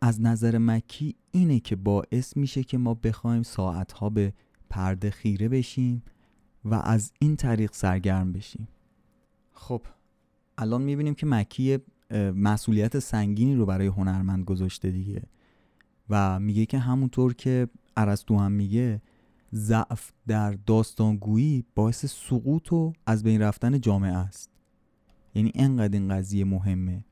از 0.00 0.20
نظر 0.20 0.58
مکی 0.58 1.14
اینه 1.30 1.60
که 1.60 1.76
باعث 1.76 2.36
میشه 2.36 2.64
که 2.64 2.78
ما 2.78 2.94
بخوایم 2.94 3.42
ساعتها 3.42 4.10
به 4.10 4.32
پرده 4.70 5.10
خیره 5.10 5.48
بشیم 5.48 6.02
و 6.64 6.74
از 6.74 7.12
این 7.18 7.36
طریق 7.36 7.72
سرگرم 7.72 8.32
بشیم. 8.32 8.68
خب 9.52 9.82
الان 10.58 10.82
می‌بینیم 10.82 11.14
که 11.14 11.26
مکی 11.26 11.78
مسئولیت 12.34 12.98
سنگینی 12.98 13.54
رو 13.54 13.66
برای 13.66 13.86
هنرمند 13.86 14.44
گذاشته 14.44 14.90
دیگه 14.90 15.22
و 16.10 16.40
میگه 16.40 16.66
که 16.66 16.78
همونطور 16.78 17.34
که 17.34 17.68
ارسطو 17.96 18.38
هم 18.38 18.52
میگه 18.52 19.02
ضعف 19.54 20.12
در 20.26 20.52
داستانگویی 20.52 21.64
باعث 21.74 22.06
سقوط 22.06 22.72
و 22.72 22.92
از 23.06 23.22
بین 23.22 23.42
رفتن 23.42 23.80
جامعه 23.80 24.16
است. 24.16 24.50
یعنی 25.34 25.52
انقدر 25.54 25.98
این 25.98 26.08
قضیه 26.08 26.44
مهمه. 26.44 27.04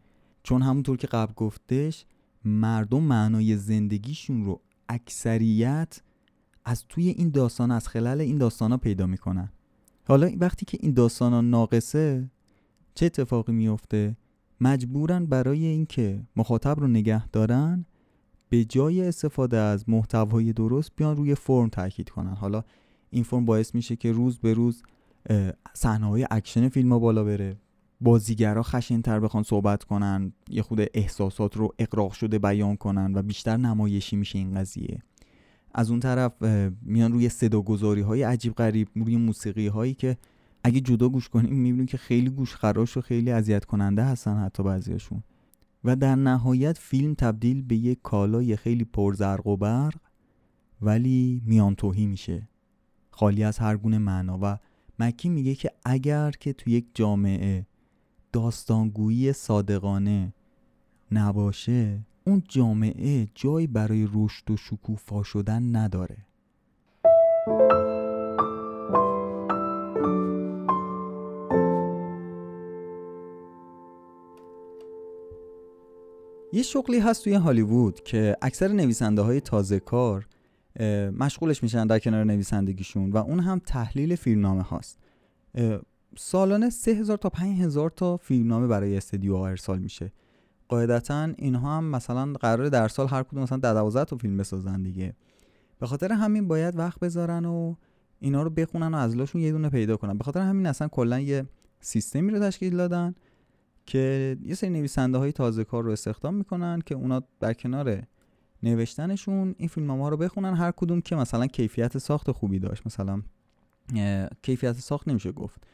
چون 0.43 0.63
همونطور 0.63 0.97
که 0.97 1.07
قبل 1.07 1.33
گفتش 1.35 2.07
مردم 2.45 3.03
معنای 3.03 3.57
زندگیشون 3.57 4.45
رو 4.45 4.61
اکثریت 4.89 6.03
از 6.65 6.85
توی 6.89 7.09
این 7.09 7.31
داستان 7.31 7.71
از 7.71 7.89
خلال 7.89 8.21
این 8.21 8.39
داستان 8.39 8.71
ها 8.71 8.77
پیدا 8.77 9.07
می‌کنن. 9.07 9.53
حالا 10.05 10.31
وقتی 10.41 10.67
که 10.67 10.79
این 10.81 10.93
داستان 10.93 11.33
ها 11.33 11.41
ناقصه 11.41 12.31
چه 12.95 13.07
اتفاقی 13.07 13.53
میفته 13.53 14.17
مجبورن 14.61 15.27
برای 15.27 15.65
اینکه 15.65 16.23
مخاطب 16.37 16.81
رو 16.81 16.89
نگه 16.89 17.29
دارن 17.29 17.87
به 18.53 18.65
جای 18.65 19.09
استفاده 19.09 19.57
از 19.57 19.89
محتوای 19.89 20.53
درست 20.53 20.93
بیان 20.97 21.17
روی 21.17 21.35
فرم 21.35 21.69
تاکید 21.69 22.09
کنن. 22.09 22.35
حالا 22.35 22.65
این 23.11 23.25
فرم 23.25 23.45
باعث 23.45 23.75
میشه 23.75 23.97
که 23.97 24.13
روز 24.13 24.39
به 24.39 24.55
روز 24.55 24.83
صحنه 25.75 26.07
های 26.07 26.27
اکشن 26.31 26.69
فیلم 26.69 26.93
ها 26.93 26.99
بالا 26.99 27.25
بره 27.25 27.57
بازیگرا 28.01 28.63
خشنتر 28.63 29.21
بخوان 29.21 29.43
صحبت 29.43 29.85
کنن 29.85 30.33
یه 30.49 30.63
خورده 30.63 30.81
احساسات 30.95 31.57
رو 31.57 31.75
اغراق 31.79 32.13
شده 32.13 32.39
بیان 32.39 32.77
کنن 32.77 33.13
و 33.15 33.23
بیشتر 33.23 33.57
نمایشی 33.57 34.17
میشه 34.17 34.39
این 34.39 34.55
قضیه. 34.55 35.03
از 35.75 35.91
اون 35.91 36.01
طرف 36.01 36.43
میان 36.83 37.13
روی 37.13 37.29
صدا 37.29 37.61
گذاری 37.61 38.01
های 38.01 38.23
عجیب 38.23 38.55
غریب 38.55 38.89
روی 38.95 39.17
موسیقی 39.17 39.67
هایی 39.67 39.95
که 39.95 40.17
اگه 40.65 40.81
جدا 40.81 41.09
گوش 41.09 41.29
کنیم 41.29 41.55
می‌بینیم 41.55 41.87
که 41.87 41.97
خیلی 41.97 42.31
گوش 42.31 42.55
خراش 42.55 42.97
و 42.97 43.01
خیلی 43.01 43.31
اذیت 43.31 43.65
کننده 43.65 44.05
هستن 44.05 44.37
حتی 44.37 44.63
بعضیاشون 44.63 45.23
و 45.85 45.97
در 45.97 46.15
نهایت 46.15 46.79
فیلم 46.79 47.15
تبدیل 47.15 47.63
به 47.63 47.77
یک 47.77 47.99
کالای 48.03 48.57
خیلی 48.57 48.85
پرزرق 48.85 49.47
و 49.47 49.57
برق 49.57 49.95
ولی 50.83 51.43
میان 51.47 51.75
توهی 51.75 52.07
میشه. 52.07 52.49
خالی 53.11 53.45
از 53.45 53.59
هر 53.59 53.77
گونه 53.77 53.99
معنا. 53.99 54.39
و 54.43 54.59
مکی 54.99 55.29
میگه 55.29 55.55
که 55.55 55.71
اگر 55.85 56.31
که 56.31 56.53
تو 56.53 56.71
یک 56.71 56.87
جامعه 56.95 57.67
داستانگویی 58.33 59.33
صادقانه 59.33 60.35
نباشه 61.13 62.07
اون 62.25 62.43
جامعه 62.49 63.29
جایی 63.35 63.67
برای 63.67 64.09
رشد 64.15 64.51
و 64.51 64.57
شکوفا 64.57 65.23
شدن 65.23 65.77
نداره. 65.77 66.17
یه 76.55 76.63
شغلی 76.63 76.99
هست 76.99 77.25
توی 77.25 77.35
هالیوود 77.35 78.01
که 78.01 78.37
اکثر 78.43 78.69
نویسنده 78.69 79.23
های 79.23 79.41
تازه 79.41 79.81
کار 79.81 80.27
مشغولش 81.19 81.63
میشن 81.63 81.87
در 81.87 81.99
کنار 81.99 82.25
نویسندگیشون 82.25 83.11
و 83.11 83.17
اون 83.17 83.41
هم 83.41 83.61
تحلیل 83.67 84.17
فیلمنامه 84.17 84.63
هاست. 84.63 84.99
سالانه 86.17 86.71
3000 86.71 87.19
تا 87.19 87.29
5000 87.29 87.91
تا 87.91 88.17
فیلمنامه 88.17 88.67
برای 88.67 88.97
استدیو 88.97 89.35
ارسال 89.35 89.79
میشه. 89.79 90.13
قاعدتا 90.69 91.29
اینها 91.39 91.77
هم 91.77 91.85
مثلا 91.85 92.33
قرار 92.33 92.69
در 92.69 92.89
سال 92.89 93.09
هر 93.09 93.23
کدوم 93.23 93.43
مثلا 93.43 93.59
12 93.59 94.05
تا 94.05 94.17
فیلم 94.17 94.37
بسازن 94.37 94.83
دیگه. 94.83 95.15
به 95.79 95.87
خاطر 95.87 96.13
همین 96.13 96.49
باید 96.49 96.79
وقت 96.79 97.01
بذارن 97.01 97.45
و 97.45 97.75
اینا 98.21 98.43
رو 98.43 98.51
بخونن 98.51 98.95
و 98.95 98.97
از 98.97 99.17
لاشون 99.17 99.41
یه 99.41 99.53
دونه 99.53 99.71
پیدا 99.71 99.97
کنن. 99.97 100.19
به 100.19 100.25
خاطر 100.25 100.41
همین 100.41 100.67
اصلا 100.67 100.89
کلا 100.89 101.21
یه 101.21 101.45
سیستمی 101.81 102.33
رو 102.33 102.39
تشکیل 102.39 102.77
دادن 102.77 103.15
که 103.87 104.37
یه 104.45 104.55
سری 104.55 104.71
نویسنده 104.71 105.19
های 105.19 105.33
تازه 105.33 105.65
کار 105.65 105.85
رو 105.85 105.91
استخدام 105.91 106.35
می‌کنن 106.35 106.81
که 106.87 106.95
اونا 106.95 107.23
در 107.41 107.53
کنار 107.53 108.03
نوشتنشون 108.63 109.55
این 109.59 109.69
فیلم 109.69 109.91
ها 109.91 110.09
رو 110.09 110.17
بخونن. 110.17 110.55
هر 110.55 110.71
کدوم 110.71 111.01
که 111.01 111.17
مثلا 111.17 111.47
کیفیت 111.47 111.99
ساخت 111.99 112.31
خوبی 112.31 112.59
داشت. 112.59 112.83
مثلا 112.87 113.23
کیفیت 114.43 114.73
ساخت 114.73 115.09
نمیشه 115.09 115.33
گفت. 115.33 115.65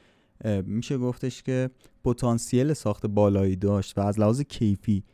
میشه 0.64 0.98
گفتش 0.98 1.42
که 1.42 1.70
پتانسیل 2.04 2.72
ساخت 2.72 3.06
بالایی 3.06 3.56
داشت 3.56 3.98
و 3.98 4.00
از 4.00 4.20
لحاظ 4.20 4.40
کیفی 4.40 5.04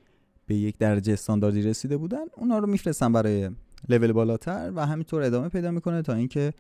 به 0.46 0.54
یک 0.54 0.78
درجه 0.78 1.12
استانداردی 1.12 1.62
رسیده 1.62 1.96
بودن. 1.96 2.24
اونا 2.36 2.58
رو 2.58 2.66
میفرستن 2.66 3.12
برای 3.12 3.50
لول 3.88 4.12
بالاتر 4.12 4.72
و 4.74 4.86
همینطور 4.86 5.22
ادامه 5.22 5.48
پیدا 5.48 5.70
می‌کنه 5.70 6.02
تا 6.02 6.14
اینکه 6.14 6.52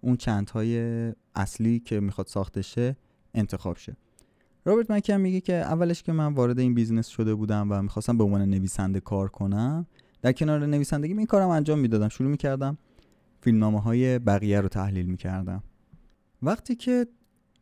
اون 0.00 0.16
چندهای 0.16 1.12
اصلی 1.34 1.80
که 1.80 2.00
می‌خواد 2.00 2.26
ساخته 2.26 2.62
شه 2.62 2.96
انتخاب 3.34 3.76
شه. 3.76 3.96
رابرت 4.64 4.90
مکی 4.90 5.20
میگه 5.20 5.40
که 5.40 5.54
اولش 5.54 6.02
که 6.02 6.12
من 6.12 6.34
وارد 6.34 6.58
این 6.58 6.74
business 6.74 7.06
شده 7.06 7.34
بودم 7.34 7.66
و 7.70 7.82
می‌خواستم 7.82 8.18
به 8.18 8.24
عنوان 8.24 8.42
نویسنده 8.42 9.00
کار 9.00 9.28
کنم 9.28 9.86
در 10.22 10.32
کنار 10.32 10.66
نویسندگی 10.66 11.12
این 11.12 11.26
کارم 11.26 11.48
انجام 11.48 11.78
می‌دادم 11.78 12.08
شروع 12.08 12.30
می‌کردم 12.30 12.78
فیلمنامه 13.40 13.80
های 13.80 14.18
بقیه 14.18 14.60
رو 14.60 14.68
تحلیل 14.68 15.06
می‌کردم. 15.06 15.62
وقتی 16.42 16.74
که 16.74 17.06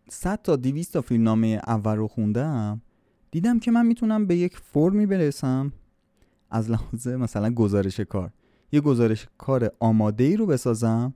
100 0.08 0.42
تا 0.42 0.56
200 0.56 0.92
تا 0.92 1.00
فیلمنامه 1.00 1.60
اول 1.66 1.96
رو 1.96 2.08
خوندم 2.08 2.82
دیدم 3.30 3.58
که 3.58 3.70
من 3.70 3.86
می‌تونم 3.86 4.26
به 4.26 4.36
یک 4.36 4.56
فرمی 4.56 5.06
برسم 5.06 5.72
از 6.50 6.70
لحاظ 6.70 7.08
مثلا 7.08 7.50
گزارش 7.50 8.00
کار. 8.00 8.30
یه 8.72 8.80
گزارش 8.80 9.26
کار 9.38 9.72
آماده 9.80 10.24
ای 10.24 10.36
رو 10.36 10.46
بسازم 10.46 11.14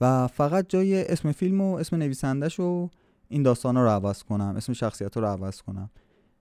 و 0.00 0.26
فقط 0.26 0.68
جای 0.68 1.04
اسم 1.04 1.32
فیلم 1.32 1.60
و 1.60 1.74
اسم 1.74 1.96
نویسندش 1.96 2.60
و 2.60 2.90
این 3.28 3.42
داستان 3.42 3.76
رو 3.76 3.88
عوض 3.88 4.22
کنم 4.22 4.54
اسم 4.56 4.72
شخصیت 4.72 5.16
رو 5.16 5.26
عوض 5.26 5.62
کنم. 5.62 5.90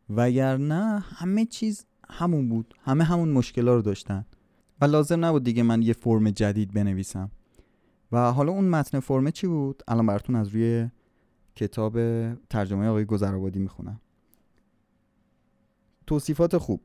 وگرنه 0.10 1.00
همه 1.00 1.46
چیز 1.46 1.86
همون 2.10 2.50
بود. 2.50 2.74
همه 2.82 3.04
همون 3.04 3.30
مشکل 3.30 3.68
رو 3.68 3.82
داشتن. 3.82 4.26
و 4.82 4.86
لازم 4.86 5.26
نبود 5.26 5.44
دیگه 5.44 5.64
من 5.64 5.82
یه 5.82 5.94
فرم 5.94 6.30
جدید 6.30 6.74
بنویسم. 6.74 7.32
و 8.12 8.32
حالا 8.32 8.52
اون 8.52 8.66
متن 8.66 9.00
فرمه 9.00 9.32
چی 9.32 9.48
بود؟ 9.48 9.84
الان 9.88 10.06
براتون 10.06 10.36
از 10.36 10.48
روی 10.48 10.90
کتاب 11.56 12.00
ترجمه 12.34 12.88
آقای 12.88 13.06
گذرآبادی 13.06 13.60
می‌خونم. 13.60 14.02
توصیفات 16.08 16.58
خوب. 16.58 16.82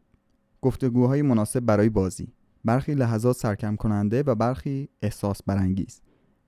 گفتگوهای 0.62 1.22
مناسب 1.22 1.60
برای 1.60 1.88
بازی. 1.88 2.32
برخی 2.64 2.94
لحظات 2.94 3.36
سرکم 3.36 3.76
کننده 3.76 4.22
و 4.22 4.34
برخی 4.34 4.88
احساس 5.02 5.42
برانگیز. 5.42 6.00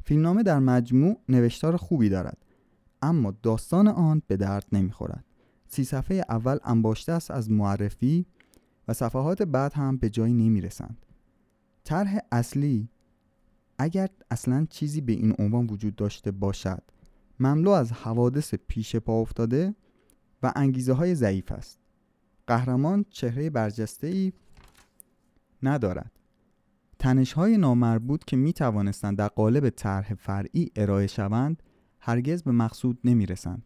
فیلمنامه 0.04 0.42
در 0.42 0.58
مجموع 0.58 1.20
نوشتار 1.28 1.76
خوبی 1.76 2.08
دارد. 2.08 2.38
اما 3.02 3.34
داستان 3.42 3.88
آن 3.88 4.22
به 4.26 4.36
درد 4.36 4.66
نمی‌خورد. 4.72 5.24
سی 5.68 5.84
صفحه 5.84 6.24
اول 6.28 6.58
انباشته 6.64 7.12
است 7.12 7.30
از 7.30 7.50
معرفی 7.50 8.26
و 8.88 8.92
صفحات 8.92 9.42
بعد 9.42 9.72
هم 9.72 9.96
به 9.96 10.10
جایی 10.10 10.34
نمی‌رسند. 10.34 11.06
طرح 11.84 12.18
اصلی 12.32 12.88
اگر 13.78 14.08
اصلا 14.30 14.66
چیزی 14.70 15.00
به 15.00 15.12
این 15.12 15.34
عنوان 15.38 15.66
وجود 15.66 15.96
داشته 15.96 16.30
باشد 16.30 16.82
مملو 17.40 17.70
از 17.70 17.92
حوادث 17.92 18.54
پیش 18.54 18.96
پا 18.96 19.20
افتاده 19.20 19.74
و 20.42 20.52
انگیزه 20.56 20.92
های 20.92 21.14
ضعیف 21.14 21.52
است. 21.52 21.78
قهرمان 22.46 23.04
چهره 23.10 23.50
برجسته 23.50 24.06
ای 24.06 24.32
ندارد. 25.62 26.12
تنش 26.98 27.32
های 27.32 27.58
نامربوط 27.58 28.24
که 28.24 28.36
می 28.36 28.52
توانستند 28.52 29.18
در 29.18 29.28
قالب 29.28 29.70
طرح 29.70 30.14
فرعی 30.14 30.70
ارائه 30.76 31.06
شوند 31.06 31.62
هرگز 32.04 32.42
به 32.42 32.52
مقصود 32.52 32.98
نمی 33.04 33.26
رسند. 33.26 33.62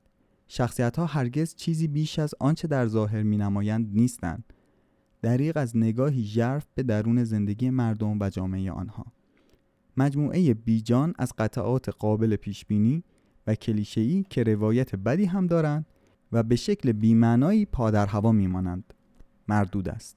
شخصیت 0.48 0.98
ها 0.98 1.06
هرگز 1.06 1.54
چیزی 1.54 1.88
بیش 1.88 2.18
از 2.18 2.34
آنچه 2.40 2.68
در 2.68 2.86
ظاهر 2.86 3.22
می 3.22 3.36
نمایند 3.36 3.90
نیستند. 3.92 4.44
دریق 5.22 5.56
از 5.56 5.76
نگاهی 5.76 6.24
ژرف 6.24 6.66
به 6.74 6.82
درون 6.82 7.24
زندگی 7.24 7.70
مردم 7.70 8.18
و 8.20 8.30
جامعه 8.30 8.72
آنها. 8.72 9.06
مجموعه 9.96 10.54
بیجان 10.54 11.14
از 11.18 11.32
قطعات 11.38 11.88
قابل 11.88 12.36
پیشبینی 12.36 13.04
و 13.46 13.54
کلیشه‌ای 13.54 14.24
که 14.30 14.42
روایت 14.42 14.94
بدی 14.96 15.24
هم 15.24 15.46
دارند 15.46 15.86
و 16.32 16.42
به 16.42 16.56
شکل 16.56 16.92
بیمعنایی 16.92 17.66
پا 17.66 17.90
در 17.90 18.06
هوا 18.06 18.32
میمانند 18.32 18.94
مردود 19.48 19.88
است 19.88 20.16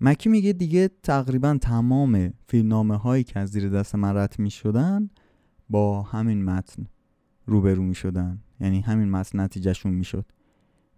مکی 0.00 0.28
میگه 0.28 0.52
دیگه 0.52 0.90
تقریبا 1.02 1.58
تمام 1.60 2.32
فیلمنامه 2.48 2.96
هایی 2.96 3.24
که 3.24 3.38
از 3.38 3.50
زیر 3.50 3.68
دست 3.68 3.94
من 3.94 4.16
رد 4.16 4.34
می 4.38 4.50
شدن 4.50 5.10
با 5.70 6.02
همین 6.02 6.44
متن 6.44 6.86
روبرو 7.50 7.82
می 7.82 7.94
شدن 7.94 8.38
یعنی 8.60 8.80
همین 8.80 9.10
متن 9.10 9.40
نتیجهشون 9.40 9.92
می 9.92 10.04
شد 10.04 10.24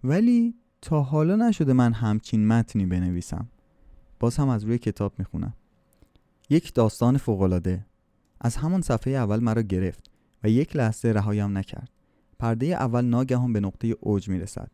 ولی 0.05 0.55
تا 0.83 1.03
حالا 1.03 1.37
نشده 1.37 1.73
من 1.73 1.93
همچین 1.93 2.47
متنی 2.47 2.87
بنویسم. 2.87 3.49
باز 4.21 4.37
هم 4.37 4.49
از 4.49 4.65
روی 4.65 4.79
کتاب 4.79 5.15
می‌خونم. 5.19 5.55
یک 6.51 6.75
داستان 6.75 7.17
فوقالعاده. 7.17 7.87
از 8.41 8.57
همون 8.57 8.81
صفحه 8.81 9.12
اول 9.12 9.41
مرا 9.41 9.62
گرفت 9.62 10.11
و 10.45 10.49
یک 10.49 10.77
لحظه 10.77 11.09
رهایم 11.09 11.59
نکرد. 11.59 11.91
پرده 12.38 12.67
اول 12.67 13.05
ناگهان 13.05 13.53
به 13.53 13.61
نقطه 13.61 13.97
اوج 14.01 14.29
می‌رسد. 14.29 14.71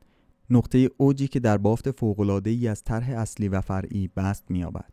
نقطه 0.51 0.91
اوجی 0.97 1.29
که 1.29 1.41
در 1.41 1.59
بافت 1.59 1.91
فوقالعاده 1.91 2.51
ای 2.51 2.69
از 2.69 2.85
طرح 2.85 3.11
اصلی 3.11 3.49
و 3.49 3.61
فرعی 3.61 4.09
بست 4.17 4.45
مییابد. 4.51 4.93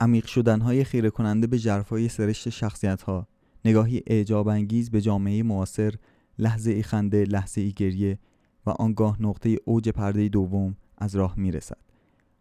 عمیق 0.00 0.26
شدنهای 0.26 0.84
خیره 0.84 1.10
کننده 1.10 1.46
به 1.46 1.58
جرفای 1.58 2.08
سرشت 2.08 2.48
شخصیت 2.48 3.02
ها 3.02 3.28
نگاهی 3.66 4.02
اعجاب 4.06 4.48
انگیز 4.48 4.90
به 4.90 5.00
جامعه 5.00 5.42
معاصر 5.42 5.94
لحظه 6.38 6.70
ای 6.70 6.82
خنده 6.82 7.24
لحظه 7.24 7.60
ای 7.60 7.72
گریه 7.72 8.18
و 8.66 8.70
آنگاه 8.70 9.22
نقطه 9.22 9.56
اوج 9.64 9.88
پرده 9.88 10.28
دوم 10.28 10.76
از 10.98 11.16
راه 11.16 11.34
می‌رسد. 11.38 11.78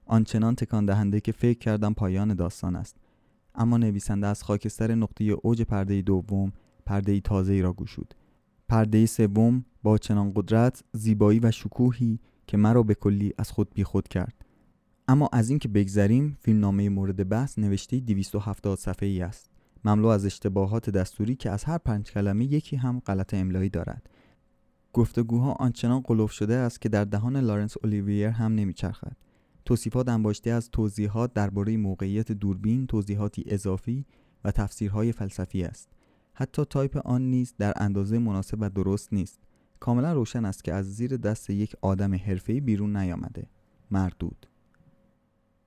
آنچنان 0.06 0.56
تکان 0.56 0.86
دهنده 0.86 1.20
که 1.20 1.32
فکر 1.32 1.60
کردم 1.60 1.94
پایان 1.94 2.34
داستان 2.34 2.76
است. 2.76 2.96
اما 3.56 3.78
نویسنده 3.78 4.28
از 4.28 4.44
خاکستر 4.44 4.96
نقطه 4.96 5.24
اوج 5.24 5.62
پرده 5.62 6.02
دوم 6.02 6.54
پرده 6.86 7.20
تازه 7.20 7.54
ای 7.54 7.62
را 7.62 7.74
گشود. 7.74 8.14
پرده 8.70 9.06
سوم 9.06 9.66
با 9.84 9.98
چنان 9.98 10.32
قدرت 10.36 10.84
زیبایی 10.94 11.40
و 11.40 11.52
شکوهی 11.52 12.20
که 12.48 12.58
مرا 12.58 12.84
به 12.84 12.96
کلی 12.96 13.34
از 13.38 13.52
خود 13.52 13.74
بیخود 13.74 14.08
کرد. 14.08 14.34
اما 15.08 15.30
از 15.34 15.50
اینکه 15.50 15.68
بگذریم 15.68 16.38
فیلمنامه 16.42 16.90
مورد 16.90 17.30
بحث 17.30 17.60
نوشته 17.60 18.00
270 18.00 18.78
صفحه 18.78 19.10
ای 19.10 19.22
است. 19.22 19.55
مملو 19.86 20.08
از 20.08 20.26
اشتباهات 20.26 20.90
دستوری 20.90 21.36
که 21.36 21.52
از 21.52 21.64
هر 21.64 21.78
پنج 21.78 22.12
کلمه 22.12 22.46
یکی 22.46 22.76
هم 22.76 23.00
غلط 23.00 23.34
املایی 23.34 23.70
دارد. 23.70 24.10
گفتگوها 24.94 25.52
آنچنان 25.52 26.00
قلوف 26.00 26.32
شده 26.32 26.56
است 26.56 26.82
که 26.82 26.90
در 26.90 27.06
دهان 27.06 27.38
لارنس 27.38 27.78
اولیویر 27.84 28.28
هم 28.28 28.56
نمیچرخد. 28.56 29.18
توصیفات 29.66 30.10
انباشته 30.10 30.52
از 30.52 30.70
توضیحات 30.72 31.34
درباره 31.34 31.78
موقعیت 31.78 32.32
دوربین 32.32 32.88
توضیحاتی 32.88 33.44
اضافی 33.48 34.06
و 34.44 34.52
تفسیرهای 34.52 35.12
فلسفی 35.12 35.64
است. 35.64 35.90
حتی 36.34 36.66
تایپ 36.66 36.98
آن 37.06 37.22
نیز 37.22 37.54
در 37.58 37.74
اندازه 37.76 38.20
مناسب 38.20 38.58
و 38.60 38.70
درست 38.70 39.14
نیست. 39.14 39.40
کاملا 39.80 40.14
روشن 40.14 40.46
است 40.46 40.64
که 40.64 40.74
از 40.74 40.96
زیر 40.96 41.18
دست 41.18 41.50
یک 41.50 41.76
آدم 41.82 42.16
حرفه‌ای 42.16 42.60
بیرون 42.60 42.98
نیامده. 42.98 43.48
مردود. 43.92 44.48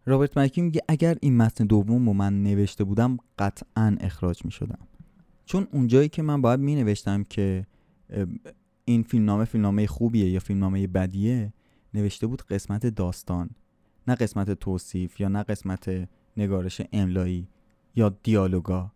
رابرت 0.09 0.39
مکی 0.39 0.63
میگه 0.63 0.81
اگر 0.89 1.17
این 1.21 1.37
متن 1.37 1.67
دوم 1.67 2.07
رو 2.07 2.13
من 2.13 2.43
نوشته 2.43 2.85
بودم 2.85 3.17
قطعا 3.39 3.97
اخراج 4.01 4.45
می 4.45 4.51
شدم 4.51 4.79
چون 5.45 5.69
اونجایی 5.73 6.09
که 6.09 6.23
من 6.23 6.43
باید 6.43 6.61
می 6.61 6.75
نوشتم 6.75 7.25
که 7.25 7.67
این 8.85 9.03
فیلمنامه 9.03 9.45
فیلمنامه 9.45 9.87
خوبیه 9.87 10.31
یا 10.31 10.41
فیلمنامه 10.41 10.87
بدیه 10.87 11.53
نوشته 11.95 12.27
بود 12.27 12.43
قسمت 12.43 12.87
داستان. 12.87 13.51
نه 14.09 14.15
قسمت 14.15 14.51
توصیف 14.51 15.21
یا 15.21 15.29
نه 15.29 15.43
قسمت 15.43 16.09
نگارش 16.37 16.83
املایی 16.93 17.49
یا 17.97 18.09
دیالوگا. 18.23 18.93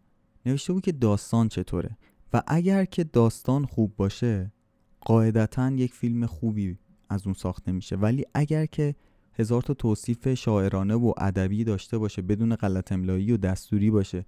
نوشته 0.46 0.72
بود 0.72 0.82
که 0.82 0.92
داستان 0.92 1.48
چطوره. 1.48 1.96
و 2.32 2.42
اگر 2.46 2.84
که 2.84 3.04
داستان 3.04 3.64
خوب 3.64 3.96
باشه 3.96 4.52
قاعدتا 5.00 5.70
یک 5.70 5.94
فیلم 5.94 6.26
خوبی 6.26 6.78
از 7.08 7.26
اون 7.26 7.34
ساخته 7.34 7.72
میشه. 7.72 7.96
ولی 7.96 8.24
اگر 8.34 8.66
که 8.66 8.94
هزار 9.34 9.62
تا 9.62 9.74
توصیف 9.74 10.34
شاعرانه 10.34 10.94
و 10.94 11.12
ادبی 11.18 11.64
داشته 11.64 11.98
باشه 11.98 12.22
بدون 12.22 12.56
غلط 12.56 12.92
املایی 12.92 13.32
و 13.32 13.36
دستوری 13.36 13.90
باشه. 13.90 14.26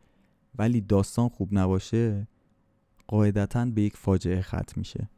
ولی 0.59 0.81
داستان 0.81 1.29
خوب 1.29 1.49
نباشه 1.53 2.29
قاعدتا 3.07 3.65
به 3.65 3.83
یک 3.83 3.97
فاجعه 3.97 4.43
ختم 4.43 4.73
میشه. 4.77 5.09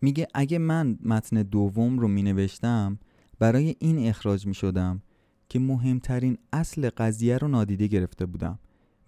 میگه 0.00 0.28
اگه 0.34 0.58
من 0.58 0.98
متن 1.04 1.42
دوم 1.42 1.98
رو 1.98 2.08
مینوشتم 2.08 2.98
برای 3.38 3.76
این 3.78 4.08
اخراج 4.08 4.46
می‌شدم 4.46 5.02
که 5.48 5.58
مهمترین 5.58 6.38
اصل 6.52 6.90
قضیه 6.96 7.38
رو 7.38 7.48
نادیده 7.48 7.86
گرفته 7.86 8.26
بودم 8.26 8.58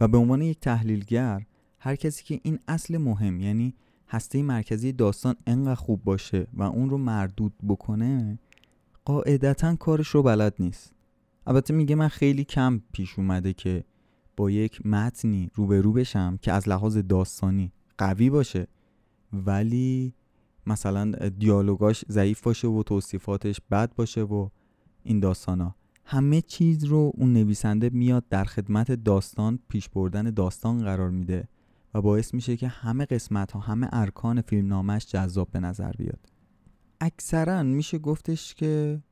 و 0.00 0.08
به 0.08 0.18
عنوان 0.18 0.42
یک 0.42 0.60
تحلیلگر 0.60 1.46
هر 1.78 1.96
کسی 1.96 2.24
که 2.24 2.40
این 2.42 2.58
اصل 2.68 2.98
مهم 2.98 3.40
یعنی 3.40 3.74
هسته 4.08 4.42
مرکزی 4.42 4.92
داستان 4.92 5.36
انقدر 5.46 5.74
خوب 5.74 6.04
باشه 6.04 6.46
و 6.52 6.62
اون 6.62 6.90
رو 6.90 6.98
مردود 6.98 7.52
بکنه 7.68 8.38
قاعدتا 9.08 9.76
کارش 9.76 10.08
رو 10.08 10.22
بلد 10.22 10.54
نیست. 10.58 10.92
البته 11.46 11.74
میگه 11.74 11.94
من 11.94 12.08
خیلی 12.08 12.44
کم 12.44 12.80
پیش 12.92 13.18
اومده 13.18 13.52
که 13.52 13.84
با 14.36 14.50
یک 14.50 14.86
متنی 14.86 15.50
روبرو 15.54 15.92
بشم 15.92 16.38
که 16.42 16.52
از 16.52 16.68
لحاظ 16.68 16.98
داستانی 16.98 17.72
قوی 17.98 18.30
باشه 18.30 18.66
ولی 19.32 20.14
مثلا 20.66 21.10
دیالوگاش 21.38 22.04
ضعیف 22.08 22.42
باشه 22.42 22.68
و 22.68 22.82
توصیفاتش 22.82 23.60
بد 23.70 23.94
باشه 23.94 24.22
و 24.22 24.48
این 25.02 25.24
ها 25.24 25.74
همه 26.04 26.40
چیز 26.40 26.84
رو 26.84 27.12
اون 27.14 27.32
نویسنده 27.32 27.90
میاد 27.92 28.24
در 28.30 28.44
خدمت 28.44 28.92
داستان 28.92 29.58
پیش 29.68 29.88
بردن 29.88 30.30
داستان 30.30 30.78
قرار 30.78 31.10
میده 31.10 31.48
و 31.94 32.02
باعث 32.02 32.34
میشه 32.34 32.56
که 32.56 32.68
همه 32.68 33.04
قسمت 33.04 33.52
ها 33.52 33.60
همه 33.60 33.88
ارکان 33.92 34.40
فیلم 34.40 34.68
نامش 34.68 35.06
جذاب 35.06 35.48
به 35.50 35.60
نظر 35.60 35.92
بیاد. 35.92 36.37
اکثرا 37.00 37.62
میشه 37.62 37.98
گفتش 37.98 38.54
که 38.54 39.02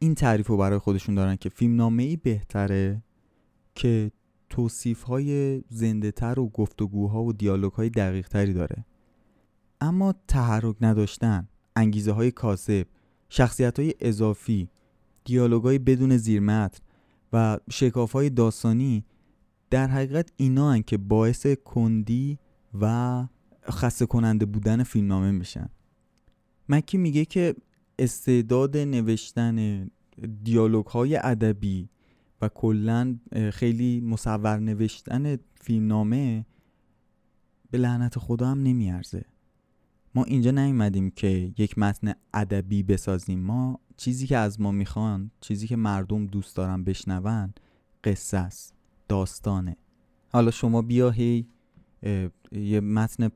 این 0.00 0.14
تعریف 0.14 0.46
رو 0.46 0.56
برای 0.56 0.78
خودشون 0.78 1.14
دارن 1.14 1.36
که 1.36 1.48
فیلم 1.48 1.76
نامه 1.76 2.02
ای 2.02 2.16
بهتره 2.16 3.02
که 3.74 4.10
توصیف 4.50 5.02
های 5.02 5.62
زنده 5.68 6.10
تر 6.10 6.40
و 6.40 6.48
گفتگوها 6.48 7.22
و 7.22 7.32
دیالوگ 7.32 7.72
های 7.72 7.90
دقیق 7.90 8.28
تری 8.28 8.52
داره. 8.52 8.84
اما 9.80 10.14
تحرک 10.28 10.76
نداشتن 10.80 11.48
انگیزه 11.76 12.12
های 12.12 12.30
کاسب 12.30 12.86
شخصیت 13.28 13.78
های 13.78 13.94
اضافی 14.00 14.70
دیالوگ 15.24 15.62
های 15.64 15.78
بدون 15.78 16.16
زیرمتن 16.16 16.78
و 17.32 17.58
شکاف 17.70 18.12
های 18.12 18.30
داستانی 18.30 19.04
در 19.70 19.86
حقیقت 19.86 20.32
اینا 20.36 20.72
هن 20.72 20.82
که 20.82 20.98
باعث 20.98 21.46
کندی 21.46 22.38
و 22.80 23.26
خسته 23.70 24.06
کننده 24.06 24.46
بودن 24.46 24.82
فیلمنامه 24.82 25.30
میشن. 25.30 25.68
مکی 26.70 26.98
میگه 26.98 27.24
که 27.24 27.54
استعداد 27.98 28.76
نوشتن 28.76 29.90
دیالوگ 30.42 30.86
های 30.86 31.16
ادبی 31.16 31.88
و 32.42 32.48
کلا 32.48 33.18
خیلی 33.52 34.00
مصور 34.00 34.58
نوشتن 34.58 35.36
فیلمنامه 35.54 36.46
به 37.70 37.78
لعنت 37.78 38.18
خدا 38.18 38.48
هم 38.48 38.62
نمیارزه. 38.62 39.24
ما 40.14 40.24
اینجا 40.24 40.50
نیومدیم 40.50 41.10
که 41.10 41.52
یک 41.58 41.78
متن 41.78 42.12
ادبی 42.34 42.82
بسازیم. 42.82 43.40
ما 43.40 43.80
چیزی 43.96 44.26
که 44.26 44.36
از 44.36 44.60
ما 44.60 44.72
می‌خوان 44.72 45.30
چیزی 45.40 45.66
که 45.66 45.76
مردم 45.76 46.26
دوست 46.26 46.56
دارن 46.56 46.84
بشنون 46.84 47.54
قصه 48.04 48.36
است 48.36 48.74
داستانه. 49.08 49.76
حالا 50.32 50.50
شما 50.50 50.82
بیا 50.82 51.10
هی 51.10 51.46
یه 52.52 52.80
متن 52.80 53.30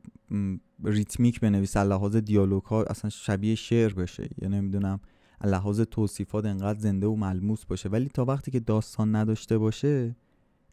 ریتمیک 0.85 1.40
بنویس 1.40 1.77
لحاظ 1.77 2.16
دیالوگ 2.16 2.62
ها 2.62 2.83
اصلا 2.83 3.11
شبیه 3.11 3.55
شعر 3.55 3.94
بشه. 3.94 4.29
یا 4.42 4.49
نمی‌دونم 4.49 5.01
لحاظ 5.44 5.81
توصیفات 5.81 6.44
انقدر 6.44 6.79
زنده 6.79 7.07
و 7.07 7.16
ملموس 7.16 7.64
باشه. 7.64 7.88
ولی 7.88 8.09
تا 8.09 8.25
وقتی 8.25 8.51
که 8.51 8.61
داستان 8.61 9.16
نداشته 9.16 9.59
باشه 9.59 10.16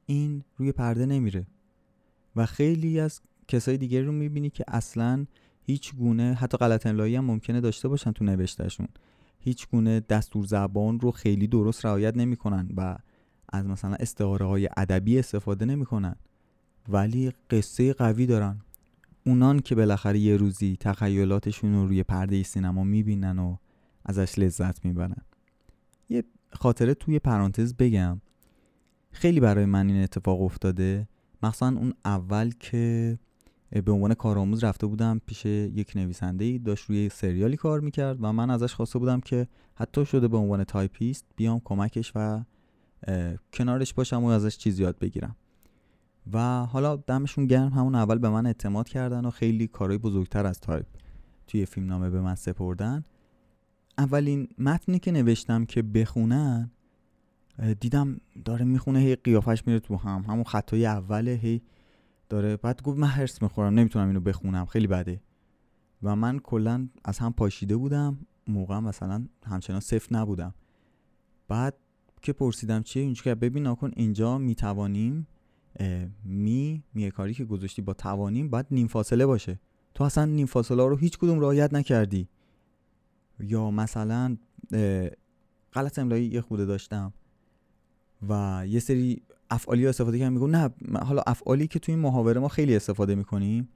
این 0.05 0.43
روی 0.57 0.71
پرده 0.71 1.05
نمیره. 1.05 1.47
و 2.35 2.45
خیلی 2.45 2.99
از 2.99 3.21
کسای 3.47 3.77
دیگری 3.77 4.03
رو 4.03 4.11
می‌بینی 4.11 4.49
که 4.49 4.63
اصلا 4.67 5.25
هیچ 5.61 5.95
گونه 5.95 6.33
حتی 6.33 6.57
غلط 6.57 6.87
املایی 6.87 7.15
هم 7.15 7.25
ممکنه 7.25 7.61
داشته 7.61 7.87
باشن 7.87 8.11
تو 8.11 8.23
نوشتهشون. 8.23 8.87
هیچ 9.39 9.67
گونه 9.67 9.99
دستور 9.99 10.45
زبان 10.45 10.99
رو 10.99 11.11
خیلی 11.11 11.47
درست 11.47 11.85
رعایت 11.85 12.17
نمی‌کنن 12.17 12.69
و 12.77 12.97
از 13.49 13.65
مثلا 13.65 13.95
استعاره 13.99 14.45
های 14.45 14.69
ادبی 14.77 15.19
استفاده 15.19 15.65
نمی‌کنن. 15.65 16.15
ولی 16.89 17.31
قصه 17.49 17.93
قوی 17.93 18.25
دارن. 18.25 18.61
اونان 19.25 19.59
که 19.59 19.75
بالاخره 19.75 20.19
یه 20.19 20.37
روزی 20.37 20.77
تخیلاتشون 20.79 21.73
رو 21.73 21.87
روی 21.87 22.03
پرده 22.03 22.43
سینما 22.43 22.83
می‌بینن 22.83 23.39
و 23.39 23.57
ازش 24.05 24.39
لذت 24.39 24.85
می‌برن. 24.85 25.21
یه 26.09 26.23
خاطره 26.53 26.93
توی 26.93 27.19
پرانتز 27.19 27.73
بگم. 27.73 28.21
خیلی 29.11 29.39
برای 29.39 29.65
من 29.65 29.87
این 29.87 30.03
اتفاق 30.03 30.41
افتاده. 30.41 31.07
مخصوصا 31.43 31.67
اون 31.67 31.93
اول 32.05 32.51
که 32.59 33.19
به 33.85 33.91
عنوان 33.91 34.13
کارآموز 34.13 34.63
رفته 34.63 34.87
بودم 34.87 35.21
پیش 35.25 35.45
یک 35.45 35.91
نویسنده 35.95 36.45
ای 36.45 36.59
داشت 36.59 36.85
روی 36.85 37.09
سریالی 37.09 37.57
کار 37.57 37.79
می‌کرد 37.79 38.17
و 38.21 38.33
من 38.33 38.49
ازش 38.49 38.73
خواسته 38.73 38.99
بودم 38.99 39.19
که 39.19 39.47
حتی 39.75 40.05
شده 40.05 40.27
به 40.27 40.37
عنوان 40.37 40.63
تایپیست 40.63 41.25
بیام 41.35 41.61
کمکش 41.65 42.11
و 42.15 42.43
کنارش 43.53 43.93
باشم 43.93 44.23
و 44.23 44.27
ازش 44.27 44.57
چیز 44.57 44.79
یاد 44.79 44.99
بگیرم. 44.99 45.35
و 46.33 46.65
حالا 46.65 46.95
دمشون 46.95 47.45
گرم 47.45 47.73
همون 47.73 47.95
اول 47.95 48.17
به 48.17 48.29
من 48.29 48.45
اعتماد 48.45 48.89
کردن 48.89 49.25
و 49.25 49.29
خیلی 49.29 49.67
کارهای 49.67 49.97
بزرگتر 49.97 50.45
از 50.45 50.59
تایپ 50.59 50.85
توی 51.47 51.65
فیلم 51.65 51.87
نامه 51.87 52.09
به 52.09 52.21
من 52.21 52.35
سپردن. 52.35 53.03
اولین 53.97 54.47
متنی 54.57 54.99
که 54.99 55.11
نوشتم 55.11 55.65
که 55.65 55.81
بخونن 55.81 56.71
دیدم 57.79 58.21
داره 58.45 58.65
می‌خونه 58.65 58.99
هی 58.99 59.15
قیافش 59.15 59.67
میره 59.67 59.79
تو 59.79 59.95
هم 59.95 60.25
همون 60.27 60.43
خطای 60.43 60.85
اوله 60.85 61.31
هی 61.31 61.61
داره 62.29 62.57
بعد 62.57 62.81
گفت 62.81 62.97
من 62.97 63.07
هرس 63.07 63.41
می‌خورم 63.41 63.73
نمی‌تونم 63.73 64.07
اینو 64.07 64.19
بخونم 64.19 64.65
خیلی 64.65 64.87
بده. 64.87 65.21
و 66.03 66.15
من 66.15 66.39
کلا 66.39 66.89
از 67.05 67.19
هم 67.19 67.33
پاشیده 67.33 67.77
بودم 67.77 68.19
موقع 68.47 68.79
مثلا 68.79 69.25
همچنان 69.45 69.79
صفر 69.79 70.15
نبودم. 70.15 70.53
بعد 71.47 71.75
که 72.21 72.33
پرسیدم 72.33 72.83
چیه 72.83 73.03
اینجا 73.03 73.23
که 73.23 73.35
ببین 73.35 73.67
نکن 73.67 73.91
اینجا 73.95 74.37
می‌توانیم 74.37 75.27
می 76.23 76.83
می 76.93 77.11
کاری 77.11 77.33
که 77.33 77.45
گذاشتی 77.45 77.81
با 77.81 77.93
توانیم 77.93 78.49
باید 78.49 78.65
نیم 78.71 78.87
فاصله 78.87 79.25
باشه. 79.25 79.59
تو 79.93 80.03
اصلا 80.03 80.25
نیم 80.25 80.45
فاصله 80.45 80.87
رو 80.87 80.95
هیچ 80.95 81.17
کدوم 81.17 81.39
رعایت 81.39 81.73
نکردی. 81.73 82.27
یا 83.39 83.71
مثلا 83.71 84.37
غلط 85.73 85.99
املایی 85.99 86.25
یه 86.25 86.41
خوده 86.41 86.65
داشتم 86.65 87.13
و 88.29 88.63
یه 88.67 88.79
سری 88.79 89.21
افعالی 89.49 89.87
استفاده 89.87 90.19
کردم. 90.19 90.33
میگو 90.33 90.47
نه 90.47 90.69
حالا 91.01 91.21
افعالی 91.27 91.67
که 91.67 91.79
تو 91.79 91.91
این 91.91 91.99
محاوره 91.99 92.39
ما 92.39 92.47
خیلی 92.47 92.75
استفاده 92.75 93.15
می‌کنیم 93.15 93.69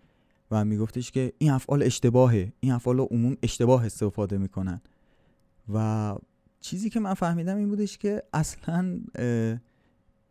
و 0.51 0.65
میگفتش 0.65 1.11
که 1.11 1.33
این 1.37 1.51
افعال 1.51 1.83
اشتباهه 1.83 2.53
این 2.59 2.71
افعال 2.71 2.99
عموم 2.99 3.37
اشتباه 3.43 3.85
استفاده 3.85 4.37
می‌کنن. 4.37 4.81
و 5.73 6.15
چیزی 6.59 6.89
که 6.89 6.99
من 6.99 7.13
فهمیدم 7.13 7.57
این 7.57 7.69
بودش 7.69 7.97
که 7.97 8.23
اصلا 8.33 8.99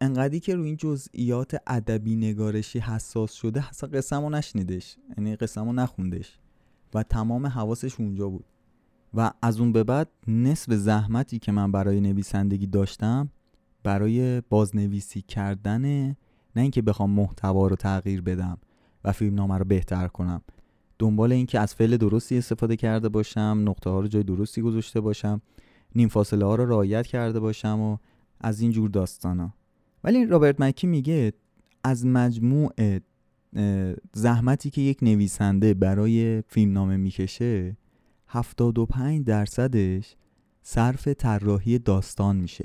انقدری 0.00 0.40
که 0.40 0.54
روی 0.54 0.66
این 0.66 0.76
جزئیات 0.76 1.56
ادبی 1.66 2.16
نگارشی 2.16 2.78
حساس 2.78 3.32
شده 3.32 3.68
اصلا 3.68 3.90
قسمو 3.90 4.30
نشنیدش. 4.30 4.96
یعنی 5.18 5.36
قسمو 5.36 5.72
نخوندش. 5.72 6.38
و 6.94 7.02
تمام 7.02 7.46
حواسش 7.46 8.00
اونجا 8.00 8.28
بود. 8.28 8.44
و 9.14 9.30
از 9.42 9.60
اون 9.60 9.72
به 9.72 9.84
بعد 9.84 10.08
نصف 10.28 10.72
زحمتی 10.72 11.38
که 11.38 11.52
من 11.52 11.72
برای 11.72 12.00
نویسندگی 12.00 12.66
داشتم 12.66 13.30
برای 13.82 14.40
بازنویسی 14.40 15.22
کردن 15.22 15.84
نه 16.56 16.62
اینکه 16.62 16.82
بخوام 16.82 17.10
محتوا 17.10 17.66
رو 17.66 17.76
تغییر 17.76 18.22
بدم 18.22 18.58
و 19.04 19.12
فیلم 19.12 19.34
نامه 19.34 19.58
رو 19.58 19.64
بهتر 19.64 20.08
کنم. 20.08 20.42
دنبال 20.98 21.32
اینکه 21.32 21.60
از 21.60 21.74
فعل 21.74 21.96
درستی 21.96 22.38
استفاده 22.38 22.76
کرده 22.76 23.08
باشم 23.08 23.62
نقطه 23.64 23.90
ها 23.90 24.00
رو 24.00 24.08
جای 24.08 24.22
درستی 24.22 24.62
گذاشته 24.62 25.00
باشم 25.00 25.42
نیم 25.94 26.08
فاصله 26.08 26.44
ها 26.44 26.54
رو 26.54 26.66
رعایت 26.66 27.06
کرده 27.06 27.40
باشم 27.40 27.80
و 27.80 27.96
از 28.40 28.60
این 28.60 28.70
جور 28.70 28.90
داستان 28.90 29.40
ها. 29.40 29.54
ولی 30.04 30.26
رابرت 30.26 30.60
مکی 30.60 30.86
میگه 30.86 31.32
از 31.84 32.06
مجموع 32.06 32.72
زحمتی 34.12 34.70
که 34.70 34.80
یک 34.80 34.98
نویسنده 35.02 35.74
برای 35.74 36.42
فیلم 36.48 36.72
نامه 36.72 36.96
می‌کشه 36.96 37.76
75 38.28 39.24
درصدش 39.24 40.16
صرف 40.62 41.08
طراحی 41.08 41.78
داستان 41.78 42.36
میشه. 42.36 42.64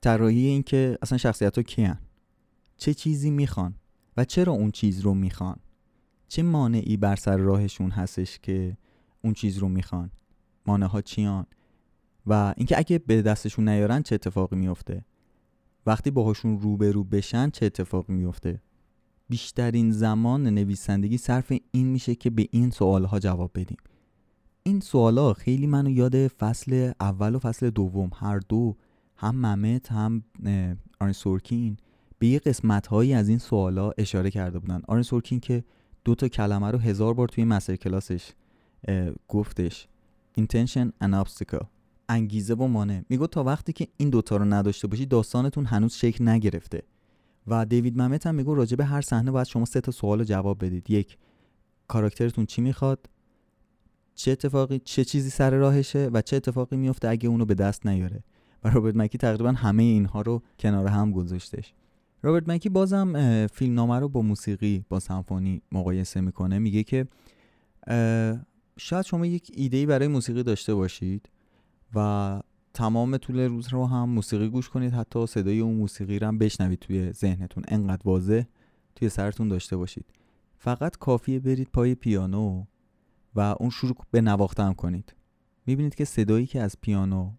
طراحی 0.00 0.46
این 0.46 0.62
که 0.62 0.98
اصلا 1.02 1.18
شخصیت 1.18 1.56
ها 1.56 1.62
کیان؟ 1.62 1.98
چه 2.76 2.94
چیزی 2.94 3.30
می‌خوان؟ 3.30 3.74
و 4.16 4.24
چرا 4.24 4.52
اون 4.52 4.70
چیز 4.70 5.00
رو 5.00 5.14
می‌خوان؟ 5.14 5.56
چه 6.28 6.42
مانعی 6.42 6.96
بر 6.96 7.16
سر 7.16 7.36
راهشون 7.36 7.90
هستش 7.90 8.38
که 8.38 8.76
اون 9.24 9.32
چیز 9.32 9.58
رو 9.58 9.68
می‌خوان؟ 9.68 10.10
مانع 10.66 10.86
ها 10.86 11.00
چیان؟ 11.00 11.46
و 12.26 12.54
اینکه 12.56 12.78
اگه 12.78 12.98
به 12.98 13.22
دستشون 13.22 13.68
نیارن 13.68 14.02
چه 14.02 14.14
اتفاقی 14.14 14.56
میفته 14.56 15.04
وقتی 15.88 16.10
باهاشون 16.10 16.60
روبرو 16.60 17.04
بشن 17.04 17.50
چه 17.50 17.66
اتفاقی 17.66 18.12
میفته 18.12 18.60
بیشترین 19.28 19.90
زمان 19.90 20.46
نویسندگی 20.46 21.18
صرف 21.18 21.52
این 21.70 21.86
میشه 21.86 22.14
که 22.14 22.30
به 22.30 22.48
این 22.50 22.70
سوال 22.70 23.04
ها 23.04 23.18
جواب 23.18 23.50
بدیم. 23.54 23.76
این 24.62 24.80
سوالا 24.80 25.32
خیلی 25.32 25.66
منو 25.66 25.90
یاد 25.90 26.28
فصل 26.28 26.92
اول 27.00 27.34
و 27.34 27.38
فصل 27.38 27.70
دوم 27.70 28.10
هر 28.14 28.38
دو 28.38 28.76
هم 29.16 29.36
ممت 29.36 29.92
هم 29.92 30.22
آرن 31.00 31.12
سورکین 31.12 31.76
به 32.18 32.26
یه 32.26 32.38
قسمت 32.38 32.86
هایی 32.86 33.14
از 33.14 33.28
این 33.28 33.38
سوالا 33.38 33.90
اشاره 33.98 34.30
کرده 34.30 34.58
بودن. 34.58 34.82
آرن 34.88 35.02
سورکین 35.02 35.40
که 35.40 35.64
دو 36.04 36.14
تا 36.14 36.28
کلمه 36.28 36.70
رو 36.70 36.78
هزار 36.78 37.14
بار 37.14 37.28
توی 37.28 37.44
مستر 37.44 37.76
کلاسش 37.76 38.32
گفتش. 39.28 39.88
Intention 40.38 40.92
and 41.02 41.14
obstacle. 41.22 41.77
انگیزه 42.08 42.54
و 42.54 42.66
مانع. 42.66 43.02
میگو 43.08 43.26
تا 43.26 43.44
وقتی 43.44 43.72
که 43.72 43.88
این 43.96 44.10
دوتا 44.10 44.36
رو 44.36 44.44
نداشته 44.44 44.88
باشی 44.88 45.06
داستانتون 45.06 45.64
هنوز 45.64 45.92
شکل 45.94 46.28
نگرفته. 46.28 46.82
و 47.46 47.66
دیوید 47.66 48.02
ممت 48.02 48.26
هم 48.26 48.34
میگو 48.34 48.54
راجع 48.54 48.76
به 48.76 48.84
هر 48.84 49.00
صحنه 49.00 49.30
باید 49.30 49.46
شما 49.46 49.64
سه 49.64 49.80
تا 49.80 49.92
سوال 49.92 50.24
جواب 50.24 50.64
بدید. 50.64 50.90
یک 50.90 51.16
کاراکترتون 51.88 52.46
چی 52.46 52.62
می‌خواد؟ 52.62 53.06
چه 54.14 54.30
اتفاقی 54.30 54.78
چه 54.78 55.04
چیزی 55.04 55.30
سر 55.30 55.50
راهشه؟ 55.50 56.10
و 56.12 56.22
چه 56.22 56.36
اتفاقی 56.36 56.76
میفته 56.76 57.08
اگه 57.08 57.28
اونو 57.28 57.44
به 57.44 57.54
دست 57.54 57.86
نیاره؟ 57.86 58.22
و 58.64 58.70
رابرت 58.70 58.96
مکی 58.96 59.18
تقریبا 59.18 59.52
همه 59.52 59.82
اینها 59.82 60.22
رو 60.22 60.42
کنار 60.58 60.86
هم 60.86 61.12
گذاشتش. 61.12 61.74
رابرت 62.22 62.48
مکی 62.48 62.68
بازم 62.68 63.46
فیلم 63.46 63.74
نامه 63.74 63.98
رو 63.98 64.08
با 64.08 64.22
موسیقی 64.22 64.84
با 64.88 65.00
سمفونی 65.00 65.62
مقایسه 65.72 66.20
می‌کنه. 66.20 66.58
میگه 66.58 66.82
که 66.82 67.06
شاید 68.78 69.04
شما 69.04 69.26
یک 69.26 69.52
ایده 69.54 69.86
برای 69.86 70.08
موسیقی 70.08 70.42
داشته 70.42 70.74
باشید. 70.74 71.28
و 71.94 72.40
تمام 72.74 73.16
طول 73.16 73.40
روز 73.40 73.68
رو 73.68 73.86
هم 73.86 74.08
موسیقی 74.08 74.48
گوش 74.48 74.68
کنید. 74.68 74.94
حتی 74.94 75.26
صدای 75.26 75.60
اون 75.60 75.74
موسیقی 75.74 76.18
رو 76.18 76.26
هم 76.26 76.38
بشنوید 76.38 76.78
توی 76.78 77.12
ذهنتون. 77.12 77.64
انقدر 77.68 78.02
واضح 78.04 78.42
توی 78.94 79.08
سرتون 79.08 79.48
داشته 79.48 79.76
باشید. 79.76 80.04
فقط 80.58 80.96
کافیه 80.96 81.40
برید 81.40 81.68
پای 81.72 81.94
پیانو 81.94 82.64
و 83.34 83.40
اون 83.40 83.70
شروع 83.70 83.96
به 84.10 84.20
نواختن 84.20 84.72
کنید. 84.72 85.14
می‌بینید 85.66 85.94
که 85.94 86.04
صدایی 86.04 86.46
که 86.46 86.62
از 86.62 86.76
پیانو 86.80 87.30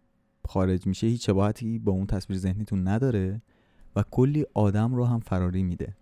خارج 0.47 0.87
میشه 0.87 1.07
هیچ 1.07 1.25
شباهتی 1.25 1.79
با 1.79 1.91
اون 1.91 2.05
تصویر 2.05 2.39
ذهنیتون 2.39 2.87
نداره 2.87 3.41
و 3.95 4.03
کلی 4.11 4.45
آدم 4.53 4.95
رو 4.95 5.05
هم 5.05 5.19
فراری 5.19 5.63
میده. 5.63 5.95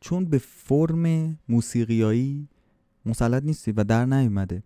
چون 0.00 0.24
به 0.24 0.38
فرم 0.38 1.38
موسیقیایی 1.48 2.48
مسلط 3.06 3.42
نیستی 3.42 3.72
و 3.72 3.84
در 3.84 4.06
نیومده. 4.06 4.62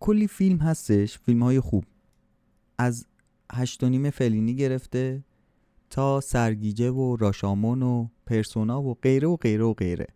کلی 0.00 0.26
فیلم 0.26 0.58
هستش 0.58 1.18
فیلم 1.18 1.42
های 1.42 1.60
خوب. 1.60 1.84
از 2.78 3.06
هشت 3.52 3.84
و 3.84 3.88
نیم 3.88 4.10
فلینی 4.10 4.54
گرفته 4.54 5.24
تا 5.90 6.20
سرگیجه 6.20 6.90
و 6.90 7.16
راشامون 7.16 7.82
و 7.82 8.08
پرسونا 8.26 8.82
و 8.82 8.94
غیره 8.94 9.28
و 9.28 9.36
غیره 9.36 9.64
و 9.64 9.74
غیره. 9.74 10.06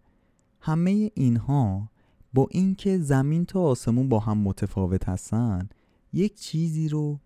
همه 0.61 1.11
اینها 1.14 1.90
با 2.35 2.49
اینکه 2.51 2.99
زمین 2.99 3.44
تا 3.44 3.61
آسمون 3.61 4.09
با 4.09 4.18
هم 4.18 4.38
متفاوت 4.38 5.09
هستن 5.09 5.68
یک 6.12 6.35
چیزی 6.35 6.88
رو 6.88 7.21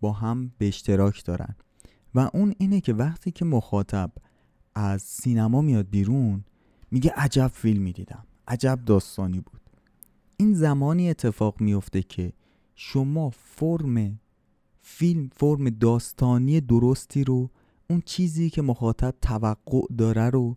با 0.00 0.12
هم 0.12 0.52
به 0.58 0.68
اشتراک 0.68 1.24
دارن. 1.24 1.54
و 2.14 2.30
اون 2.34 2.54
اینه 2.58 2.80
که 2.80 2.92
وقتی 2.92 3.30
که 3.30 3.44
مخاطب 3.44 4.12
از 4.74 5.02
سینما 5.02 5.60
میاد 5.60 5.90
بیرون 5.90 6.44
میگه 6.90 7.12
عجب 7.16 7.50
فیلمی 7.54 7.92
دیدم 7.92 8.24
عجب 8.48 8.78
داستانی 8.86 9.40
بود. 9.40 9.60
این 10.36 10.54
زمانی 10.54 11.10
اتفاق 11.10 11.60
میفته 11.60 12.02
که 12.02 12.32
شما 12.74 13.30
فرم 13.30 14.19
فیلم 14.92 15.30
فرم 15.36 15.70
داستانی 15.70 16.60
درستی 16.60 17.24
رو 17.24 17.50
اون 17.90 18.02
چیزی 18.04 18.50
که 18.50 18.62
مخاطب 18.62 19.14
توقع 19.22 19.80
داره 19.98 20.30
رو 20.30 20.56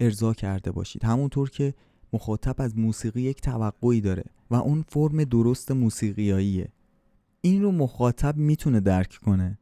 ارضا 0.00 0.34
کرده 0.34 0.72
باشید. 0.72 1.04
همونطور 1.04 1.50
که 1.50 1.74
مخاطب 2.12 2.54
از 2.58 2.78
موسیقی 2.78 3.22
یک 3.22 3.40
توقعی 3.40 4.00
داره 4.00 4.24
و 4.50 4.54
اون 4.54 4.84
فرم 4.88 5.24
درست 5.24 5.70
موسیقیاییه. 5.70 6.68
این 7.40 7.62
رو 7.62 7.72
مخاطب 7.72 8.36
می‌تونه 8.36 8.80
درک 8.80 9.18
کنه 9.24 9.58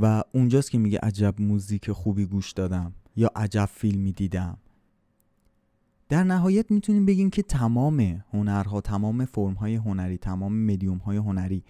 و 0.00 0.22
اونجاست 0.32 0.70
که 0.70 0.78
میگه 0.78 0.98
عجب 1.02 1.34
موزیک 1.38 1.92
خوبی 1.92 2.26
گوش 2.26 2.52
دادم 2.52 2.94
یا 3.16 3.30
عجب 3.36 3.68
فیلمی 3.72 4.12
دیدم. 4.12 4.58
در 6.08 6.24
نهایت 6.24 6.70
می‌تونیم 6.70 7.06
بگیم 7.06 7.30
که 7.30 7.42
تمام 7.42 8.24
هنرها 8.32 8.80
تمام 8.80 9.24
فرمهای 9.24 9.74
هنری 9.74 10.18
تمام 10.18 10.52
مدیوم 10.52 10.98
هنری 10.98 11.64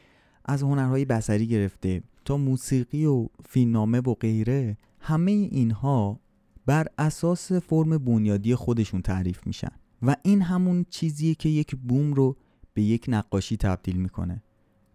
از 0.49 0.63
هنرهای 0.63 1.05
بسری 1.05 1.47
گرفته. 1.47 2.03
تا 2.25 2.37
موسیقی 2.37 3.05
و 3.07 3.29
فیلمنامه 3.49 4.01
و 4.01 4.15
غیره 4.15 4.77
همه 5.01 5.31
اینها 5.31 6.21
بر 6.67 6.87
اساس 6.99 7.53
فرم 7.53 7.99
بنیادی 7.99 8.55
خودشون 8.55 9.03
تعریف 9.03 9.47
میشن. 9.47 9.73
و 10.03 10.17
این 10.23 10.43
همون 10.43 10.87
چیزیه 10.91 11.35
که 11.35 11.49
یک 11.49 11.77
بوم 11.77 12.13
رو 12.13 12.37
به 12.75 12.83
یک 12.83 13.05
نقاشی 13.09 13.57
تبدیل 13.57 13.97
می‌کنه. 13.97 14.43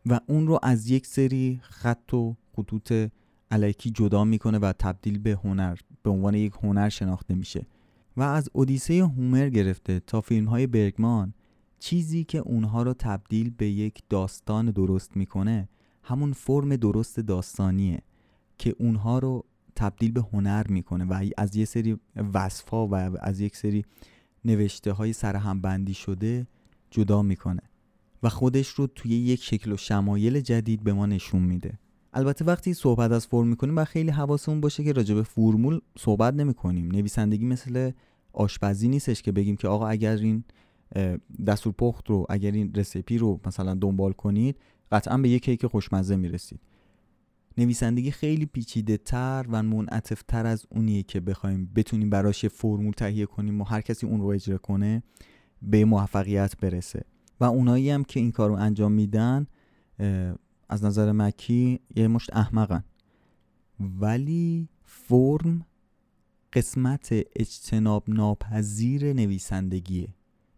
و 0.05 0.19
اون 0.27 0.47
رو 0.47 0.59
از 0.63 0.89
یک 0.89 1.07
سری 1.07 1.59
خط 1.63 2.13
و 2.13 2.35
خطوط 2.55 2.93
علکی 3.51 3.89
جدا 3.89 4.23
می‌کنه 4.23 4.59
و 4.59 4.73
تبدیل 4.79 5.19
به 5.19 5.39
هنر 5.43 5.77
به 6.03 6.09
عنوان 6.09 6.33
یک 6.33 6.53
هنر 6.63 6.89
شناخته 6.89 7.35
میشه. 7.35 7.65
و 8.17 8.21
از 8.21 8.49
اودیسه 8.53 9.03
هومر 9.03 9.49
گرفته 9.49 9.99
تا 9.99 10.21
فیلم 10.21 10.45
های 10.45 10.67
برگمان 10.67 11.33
چیزی 11.83 12.23
که 12.23 12.37
اونها 12.37 12.83
رو 12.83 12.93
تبدیل 12.93 13.49
به 13.49 13.69
یک 13.69 14.03
داستان 14.09 14.71
درست 14.71 15.17
می‌کنه 15.17 15.69
همون 16.03 16.33
فرم 16.33 16.75
درست 16.75 17.19
داستانیه 17.19 18.01
که 18.57 18.75
اونها 18.79 19.19
رو 19.19 19.45
تبدیل 19.75 20.11
به 20.11 20.23
هنر 20.33 20.67
می‌کنه 20.67 21.05
و 21.05 21.25
از 21.37 21.55
یه 21.55 21.65
سری 21.65 21.97
وصفا 22.33 22.87
و 22.87 22.95
از 23.19 23.39
یک 23.39 23.55
سری 23.55 23.85
نوشته 24.45 24.91
های 24.91 25.13
سرهم 25.13 25.61
بندی 25.61 25.93
شده 25.93 26.47
جدا 26.91 27.21
می‌کنه 27.21 27.61
و 28.23 28.29
خودش 28.29 28.67
رو 28.67 28.87
توی 28.87 29.11
یک 29.11 29.43
شکل 29.43 29.71
و 29.71 29.77
شمایل 29.77 30.39
جدید 30.39 30.83
به 30.83 30.93
ما 30.93 31.05
نشون 31.05 31.41
میده. 31.41 31.79
البته 32.13 32.45
وقتی 32.45 32.73
صحبت 32.73 33.11
از 33.11 33.27
فرم 33.27 33.47
می‌کنیم 33.47 33.77
و 33.77 33.85
خیلی 33.85 34.09
حواسمون 34.09 34.61
باشه 34.61 34.83
که 34.83 34.91
راجع 34.91 35.15
به 35.15 35.23
فرمول 35.23 35.79
صحبت 35.97 36.33
نمی‌کنیم. 36.33 36.91
نویسندگی 36.91 37.45
مثل 37.45 37.91
آشپزی 38.33 38.87
نیستش 38.87 39.21
که 39.21 39.31
بگیم 39.31 39.55
که 39.55 39.67
آقا 39.67 39.87
اگر 39.87 40.15
این 40.15 40.43
دستور 41.47 41.73
پخت 41.73 42.09
رو 42.09 42.25
اگر 42.29 42.51
این 42.51 42.73
رسیپی 42.73 43.17
رو 43.17 43.39
مثلا 43.45 43.73
دنبال 43.73 44.11
کنید 44.11 44.55
قطعا 44.91 45.17
به 45.17 45.29
یک 45.29 45.43
کیک 45.43 45.65
خوشمزه 45.65 46.15
می‌رسید. 46.15 46.59
نویسندگی 47.57 48.11
خیلی 48.11 48.45
پیچیده 48.45 48.97
تر 48.97 49.45
و 49.49 49.63
منعطف 49.63 50.23
تر 50.23 50.45
از 50.45 50.65
اونیه 50.69 51.03
که 51.03 51.19
بخوایم 51.19 51.71
بتونیم 51.75 52.09
براش 52.09 52.45
فرمول 52.45 52.91
تهیه 52.91 53.25
کنیم 53.25 53.61
و 53.61 53.63
هر 53.63 53.81
کسی 53.81 54.07
اون 54.07 54.21
رو 54.21 54.27
اجرا 54.27 54.57
کنه 54.57 55.03
به 55.61 55.85
موفقیت 55.85 56.57
برسه. 56.57 57.03
و 57.39 57.43
اونایی 57.43 57.89
هم 57.89 58.03
که 58.03 58.19
این 58.19 58.31
کار 58.31 58.49
رو 58.49 58.55
انجام 58.55 58.91
میدن 58.91 59.47
از 60.69 60.83
نظر 60.83 61.11
مکی 61.11 61.79
یه 61.95 62.07
مشت 62.07 62.29
احمقن. 62.33 62.83
ولی 63.79 64.69
فرم 64.83 65.65
قسمت 66.53 67.09
اجتناب 67.35 68.03
ناپذیر 68.07 69.13
نویسندگیه. 69.13 70.07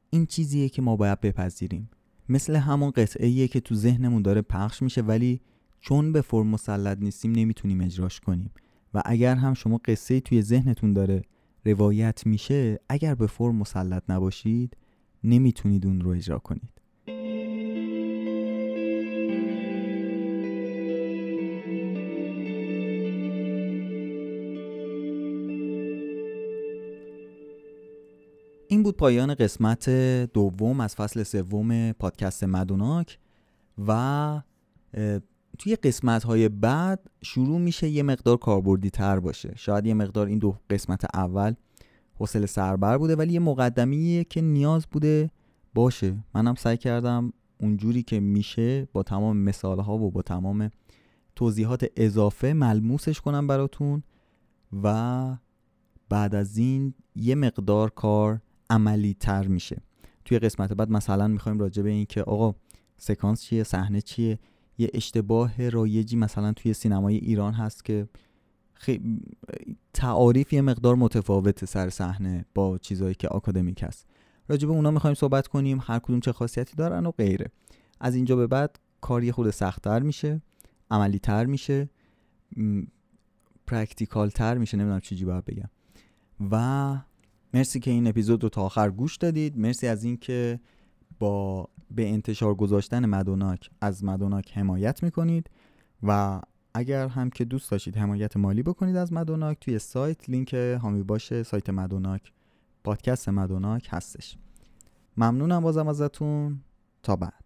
این 0.09 0.25
چیزیه 0.25 0.69
که 0.69 0.81
ما 0.81 0.95
باید 0.95 1.21
بپذیریم. 1.21 1.89
مثل 2.29 2.55
همون 2.55 2.91
قطعه 2.91 3.47
که 3.47 3.59
تو 3.59 3.75
ذهنمون 3.75 4.21
داره 4.21 4.41
پخش 4.41 4.81
میشه 4.81 5.01
ولی 5.01 5.41
چون 5.81 6.11
به 6.11 6.21
فرم 6.21 6.47
مسلط 6.47 6.97
نیستیم 6.97 7.31
نمی‌تونیم 7.31 7.81
اجراش 7.81 8.19
کنیم. 8.19 8.51
و 8.93 9.01
اگر 9.05 9.35
هم 9.35 9.53
شما 9.53 9.77
قصه 9.85 10.19
توی 10.19 10.41
ذهنتون 10.41 10.93
داره 10.93 11.21
روایت 11.65 12.25
میشه 12.25 12.79
اگر 12.89 13.15
به 13.15 13.27
فرم 13.27 13.55
مسلط 13.55 14.03
نباشید 14.09 14.77
نمی‌تونید 15.23 15.85
اون 15.85 16.01
رو 16.01 16.11
اجرا 16.11 16.39
کنید. 16.39 16.74
بود 28.85 28.97
پایان 28.97 29.35
قسمت 29.35 29.89
دوم 30.33 30.79
از 30.79 30.95
فصل 30.95 31.23
سوم 31.23 31.91
پادکست 31.91 32.43
مدوناک 32.43 33.19
و 33.87 34.41
توی 35.59 35.75
قسمت 35.75 36.23
های 36.23 36.49
بعد 36.49 37.09
شروع 37.21 37.59
میشه 37.59 37.89
یه 37.89 38.03
مقدار 38.03 38.37
کاربردی 38.37 38.89
تر 38.89 39.19
باشه. 39.19 39.53
شاید 39.55 39.85
یه 39.85 39.93
مقدار 39.93 40.27
این 40.27 40.39
دو 40.39 40.57
قسمت 40.69 41.05
اول 41.15 41.53
حوصله 42.19 42.45
سربر 42.45 42.97
بوده 42.97 43.15
ولی 43.15 43.33
یه 43.33 43.39
مقدمیه 43.39 44.23
که 44.23 44.41
نیاز 44.41 44.85
بوده 44.91 45.31
باشه. 45.73 46.17
منم 46.35 46.55
سعی 46.55 46.77
کردم 46.77 47.33
اونجوری 47.59 48.03
که 48.03 48.19
میشه 48.19 48.87
با 48.93 49.03
تمام 49.03 49.37
مثال 49.37 49.79
ها 49.79 49.97
و 49.97 50.11
با 50.11 50.21
تمام 50.21 50.69
توضیحات 51.35 51.85
اضافه 51.95 52.53
ملموسش 52.53 53.21
کنم 53.21 53.47
براتون 53.47 54.03
و 54.83 55.37
بعد 56.09 56.35
از 56.35 56.57
این 56.57 56.93
یه 57.15 57.35
مقدار 57.35 57.89
کار 57.89 58.41
عملی 58.69 59.13
تر 59.13 59.47
میشه. 59.47 59.81
توی 60.25 60.39
قسمت 60.39 60.73
بعد 60.73 60.89
مثلا 60.89 61.27
می‌خوایم 61.27 61.59
راجع 61.59 61.83
به 61.83 61.89
این 61.89 62.05
که 62.05 62.23
آقا 62.23 62.55
سکانس 62.97 63.41
چیه؟ 63.41 63.63
صحنه 63.63 64.01
چیه؟ 64.01 64.39
یه 64.77 64.89
اشتباه 64.93 65.69
رایجی 65.69 66.15
مثلا 66.15 66.53
توی 66.53 66.73
سینمای 66.73 67.15
ایران 67.15 67.53
هست 67.53 67.85
که 67.85 68.07
خی... 68.73 69.19
تعاریف 69.93 70.53
یه 70.53 70.61
مقدار 70.61 70.95
متفاوت 70.95 71.65
سر 71.65 71.89
صحنه 71.89 72.45
با 72.53 72.77
چیزهایی 72.77 73.15
که 73.15 73.27
آکادمیک 73.27 73.83
هست. 73.83 74.07
راجع 74.47 74.67
به 74.67 74.73
اونا 74.73 74.91
می‌خوایم 74.91 75.13
صحبت 75.13 75.47
کنیم 75.47 75.79
هر 75.81 75.99
کدوم 75.99 76.19
چه 76.19 76.31
خاصیتی 76.31 76.75
دارن 76.75 77.05
و 77.05 77.11
غیره. 77.11 77.51
از 77.99 78.15
اینجا 78.15 78.35
به 78.35 78.47
بعد 78.47 78.79
کار 79.01 79.31
یه 79.31 79.36
خورده 79.36 79.49
سختتر 79.49 79.99
میشه 79.99 80.41
عملی 80.91 81.19
تر 81.19 81.45
میشه 81.45 81.89
practical 83.67 84.29
تر 84.29 84.57
میشه 84.57 84.77
نمی‌دونم 84.77 84.99
چیزی 84.99 85.25
باید 85.25 85.45
بگم. 85.45 85.69
و 86.51 86.97
مرسی 87.55 87.79
که 87.79 87.91
این 87.91 88.07
اپیزود 88.07 88.43
رو 88.43 88.49
تا 88.49 88.61
آخر 88.61 88.89
گوش 88.89 89.17
دادید. 89.17 89.57
مرسی 89.57 89.87
از 89.87 90.03
اینکه 90.03 90.59
با 91.19 91.69
به 91.91 92.09
اشتراک 92.09 92.55
گذاشتن 92.55 93.05
مدوناک 93.05 93.69
از 93.81 94.03
مدوناک 94.03 94.57
حمایت 94.57 95.03
می‌کنید 95.03 95.49
و 96.03 96.41
اگر 96.73 97.07
هم 97.07 97.29
که 97.29 97.45
دوست 97.45 97.71
داشتید 97.71 97.97
حمایت 97.97 98.37
مالی 98.37 98.63
بکنید 98.63 98.95
از 98.95 99.13
مدوناک 99.13 99.59
توی 99.59 99.79
سایت 99.79 100.29
لینک 100.29 100.53
هامی 100.53 101.03
باشه. 101.03 101.43
سایت 101.43 101.69
مدوناک 101.69 102.31
پادکست 102.83 103.29
مدوناک 103.29 103.87
هستش. 103.91 104.37
ممنونم 105.17 105.61
بازم 105.61 105.87
ازتون. 105.87 106.61
تا 107.03 107.15
بعد. 107.15 107.44